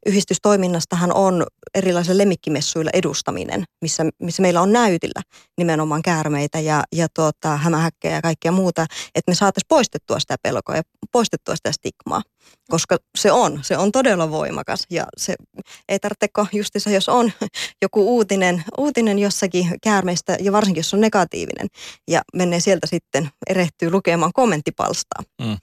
yhdistystoiminnastahan 0.05 1.13
on 1.13 1.45
erilaisilla 1.75 2.17
lemmikkimessuilla 2.17 2.91
edustaminen, 2.93 3.63
missä, 3.81 4.03
missä 4.19 4.41
meillä 4.41 4.61
on 4.61 4.73
näytillä 4.73 5.21
nimenomaan 5.57 6.01
käärmeitä 6.01 6.59
ja, 6.59 6.83
ja 6.91 7.07
tuota, 7.15 7.57
hämähäkkejä 7.57 8.15
ja 8.15 8.21
kaikkea 8.21 8.51
muuta, 8.51 8.85
että 9.15 9.31
me 9.31 9.35
saataisiin 9.35 9.67
poistettua 9.67 10.19
sitä 10.19 10.35
pelkoa 10.43 10.75
ja 10.75 10.81
poistettua 11.11 11.55
sitä 11.55 11.71
stigmaa, 11.71 12.21
koska 12.69 12.97
se 13.17 13.31
on, 13.31 13.59
se 13.63 13.77
on 13.77 13.91
todella 13.91 14.31
voimakas 14.31 14.85
ja 14.89 15.05
se 15.17 15.35
ei 15.89 15.99
tarvitse, 15.99 16.27
justissa 16.53 16.89
jos 16.89 17.09
on 17.09 17.31
joku 17.81 18.15
uutinen, 18.15 18.63
uutinen 18.77 19.19
jossakin 19.19 19.67
käärmeistä 19.83 20.37
ja 20.39 20.51
varsinkin 20.51 20.79
jos 20.79 20.93
on 20.93 21.01
negatiivinen 21.01 21.67
ja 22.07 22.21
menee 22.35 22.59
sieltä 22.59 22.87
sitten, 22.87 23.29
erehtyy 23.49 23.91
lukemaan 23.91 24.31
kommenttipalstaa. 24.33 25.23
Mm 25.41 25.57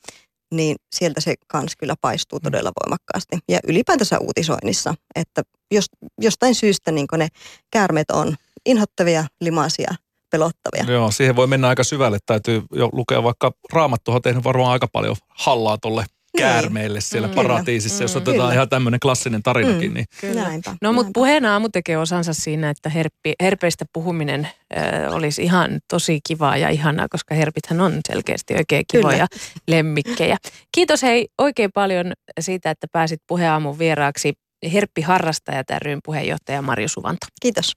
niin 0.55 0.77
sieltä 0.95 1.21
se 1.21 1.35
kans 1.47 1.77
kyllä 1.77 1.95
paistuu 2.01 2.41
todella 2.41 2.73
voimakkaasti. 2.85 3.39
Ja 3.49 3.59
ylipäätänsä 3.69 4.19
uutisoinnissa, 4.19 4.95
että 5.15 5.43
jos, 5.71 5.87
jostain 6.21 6.55
syystä 6.55 6.93
niin 6.93 7.07
ne 7.17 7.29
käärmeet 7.71 8.11
on 8.11 8.37
inhottavia, 8.67 9.25
limaisia, 9.41 9.95
pelottavia. 10.31 10.93
Joo, 10.93 11.11
siihen 11.11 11.37
voi 11.37 11.47
mennä 11.47 11.69
aika 11.69 11.85
syvälle. 11.85 12.19
Täytyy 12.27 12.63
jo 12.73 12.89
lukea 12.93 13.23
vaikka 13.23 13.53
Raamattu 13.73 14.13
on 14.13 14.23
tehnyt 14.23 14.45
varmaan 14.45 14.73
aika 14.73 14.89
paljon 14.93 15.17
hallaa 15.29 15.79
tuolle. 15.79 16.05
Käärmeille 16.39 17.01
siellä 17.01 17.29
mm, 17.29 17.35
paratiisissa, 17.35 18.05
jos 18.05 18.15
mm, 18.15 18.19
otetaan 18.19 18.37
kyllä. 18.37 18.53
ihan 18.53 18.69
tämmöinen 18.69 19.01
klassinen 19.01 19.43
tarinakin. 19.43 19.91
Mm, 19.91 19.95
niin. 19.95 20.07
Kyllä. 20.21 20.43
Näinpä, 20.43 20.77
no 20.83 20.93
mutta 20.93 21.11
puheen 21.15 21.45
aamu 21.45 21.69
tekee 21.69 21.99
osansa 21.99 22.33
siinä, 22.35 22.71
että 22.71 22.89
herppi, 22.89 23.33
herpeistä 23.43 23.85
puhuminen 23.93 24.49
äh, 24.77 25.15
olisi 25.15 25.43
ihan 25.43 25.79
tosi 25.89 26.21
kivaa 26.29 26.57
ja 26.57 26.69
ihanaa, 26.69 27.07
koska 27.11 27.35
herpithän 27.35 27.81
on 27.81 28.01
selkeästi 28.09 28.55
oikein 28.55 28.85
kivoja 28.93 29.27
kyllä. 29.31 29.61
lemmikkejä. 29.69 30.37
Kiitos 30.75 31.03
hei 31.03 31.29
oikein 31.39 31.71
paljon 31.75 32.13
siitä, 32.41 32.71
että 32.71 32.87
pääsit 32.93 33.21
puheen 33.27 33.51
aamun 33.51 33.79
vieraaksi 33.79 34.33
Herppi 34.73 35.03
Harrastajat 35.03 35.67
ryn 35.83 35.99
puheenjohtaja 36.05 36.63
Marjo 36.63 36.89
Suvanto. 36.89 37.27
Kiitos. 37.43 37.73